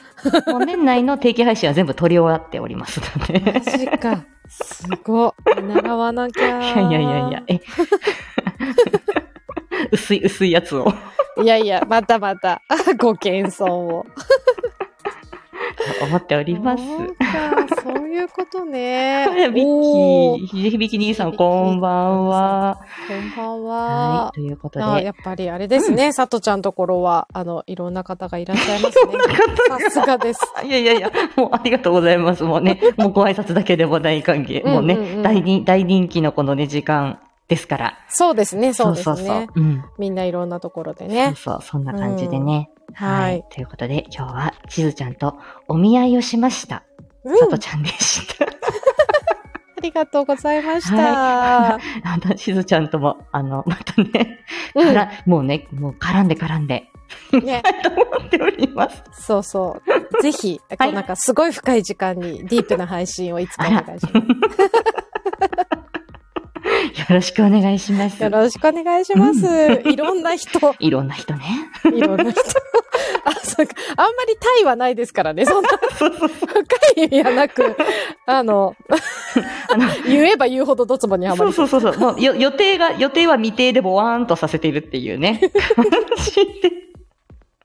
[0.48, 3.52] もう年内の定期配信は全部撮り終わっておりますので。
[3.52, 4.24] マジか。
[4.48, 5.62] すごい。
[5.62, 6.60] 見習わなきゃ。
[6.60, 7.60] いやいやいやいや、え。
[9.92, 10.92] 薄い薄いやつを。
[11.42, 12.62] いやいや、またまた、
[12.98, 14.06] ご謙遜を。
[16.02, 16.84] 思っております。
[16.84, 19.26] そうか、そういうことね。
[19.52, 22.80] ビッキー、ひじびき兄さん、こんばんは。
[23.08, 23.74] こんばんは。
[24.26, 24.84] はいということで。
[24.84, 29.12] あやっぱりあれですね、さとちゃんところは、あの、いろんな方がいらっしゃいますね。
[29.90, 30.40] さすがです。
[30.64, 32.44] いやいやいや、もうありがとうございます。
[32.44, 34.66] もうね、もうご挨拶だけでも大歓迎。
[34.66, 37.18] もうね、大人気のこのね、時間
[37.48, 37.98] ですから。
[38.08, 39.16] そうですね、そうですね。
[39.16, 39.46] そうそうそう。
[39.56, 39.84] うん。
[39.98, 41.34] みんないろんなところでそうね。
[41.36, 42.70] そう、そんな感じでね。
[42.70, 43.42] うんははいい。
[43.50, 45.38] ということで、今日は、しずちゃんと
[45.68, 46.84] お見合いをしました。
[47.24, 48.44] うんさとちゃんでした。
[48.46, 48.50] あ
[49.82, 51.74] りがとうございました。
[51.76, 51.78] あ
[52.22, 54.40] の、しずちゃんとも、あの、またね、
[54.74, 56.88] うんからもうね、もう絡んで絡んで、
[57.42, 59.02] ね、 と思っております。
[59.12, 59.76] そうそ
[60.18, 60.22] う。
[60.22, 65.03] ぜひ、こうなんかすごい深い時間にディープな配信をいつかお願いします。
[67.08, 68.22] よろしくお願いします。
[68.22, 69.46] よろしくお願いします。
[69.84, 71.44] いろんな人、いろんな人ね。
[71.92, 72.40] いろんな人。
[73.24, 73.74] あ、そうか。
[73.96, 75.44] あんまりタイはないですからね。
[75.46, 76.10] そんな深
[76.96, 77.76] い意味はなく、
[78.26, 78.74] あの、
[79.70, 82.20] あの言えば言うほどドツボにはまそうりそうそうそう。
[82.20, 85.40] 予定が、予定は未定でボワーンとさせているっていうね。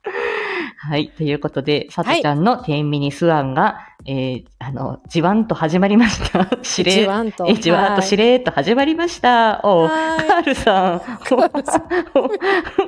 [0.76, 1.10] はい。
[1.10, 6.48] ということで、さとちゃんの10ミニスワンが、えー、あの、じわんと始まりました。
[6.64, 7.46] しれじわんと。
[7.46, 9.60] え、じわんとしれーっと始まりました。
[9.62, 9.88] お、は
[10.26, 11.00] カールさん。
[11.28, 11.36] こ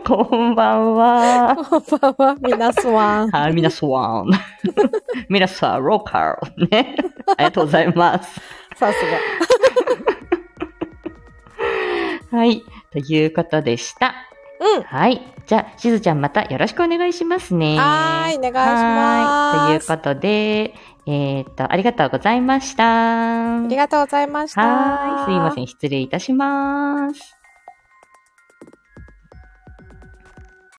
[0.28, 1.56] こんばんは。
[1.56, 3.30] こんばんは、みなすわん。
[3.30, 4.30] はい、みなさん。
[5.28, 6.68] みなさん、ローカル。
[6.68, 6.96] ね。
[7.26, 8.40] ありがとうございます。
[8.76, 8.98] さす
[12.34, 12.62] はい。
[12.90, 14.06] ということでした。
[14.08, 14.14] が。
[14.76, 14.82] うん。
[14.82, 15.20] はい。
[15.46, 17.76] じゃあ、しずちゃんまたよろしくお願いしますね。
[17.76, 18.64] はーい、お願いしま
[19.52, 19.58] す。
[19.58, 19.78] はい。
[19.80, 20.74] ということで、
[21.06, 23.64] えーっと、ありがとうございました。
[23.64, 24.60] ありがとうございました。
[24.62, 25.24] はい。
[25.24, 25.66] すいません。
[25.66, 27.41] 失礼いたします。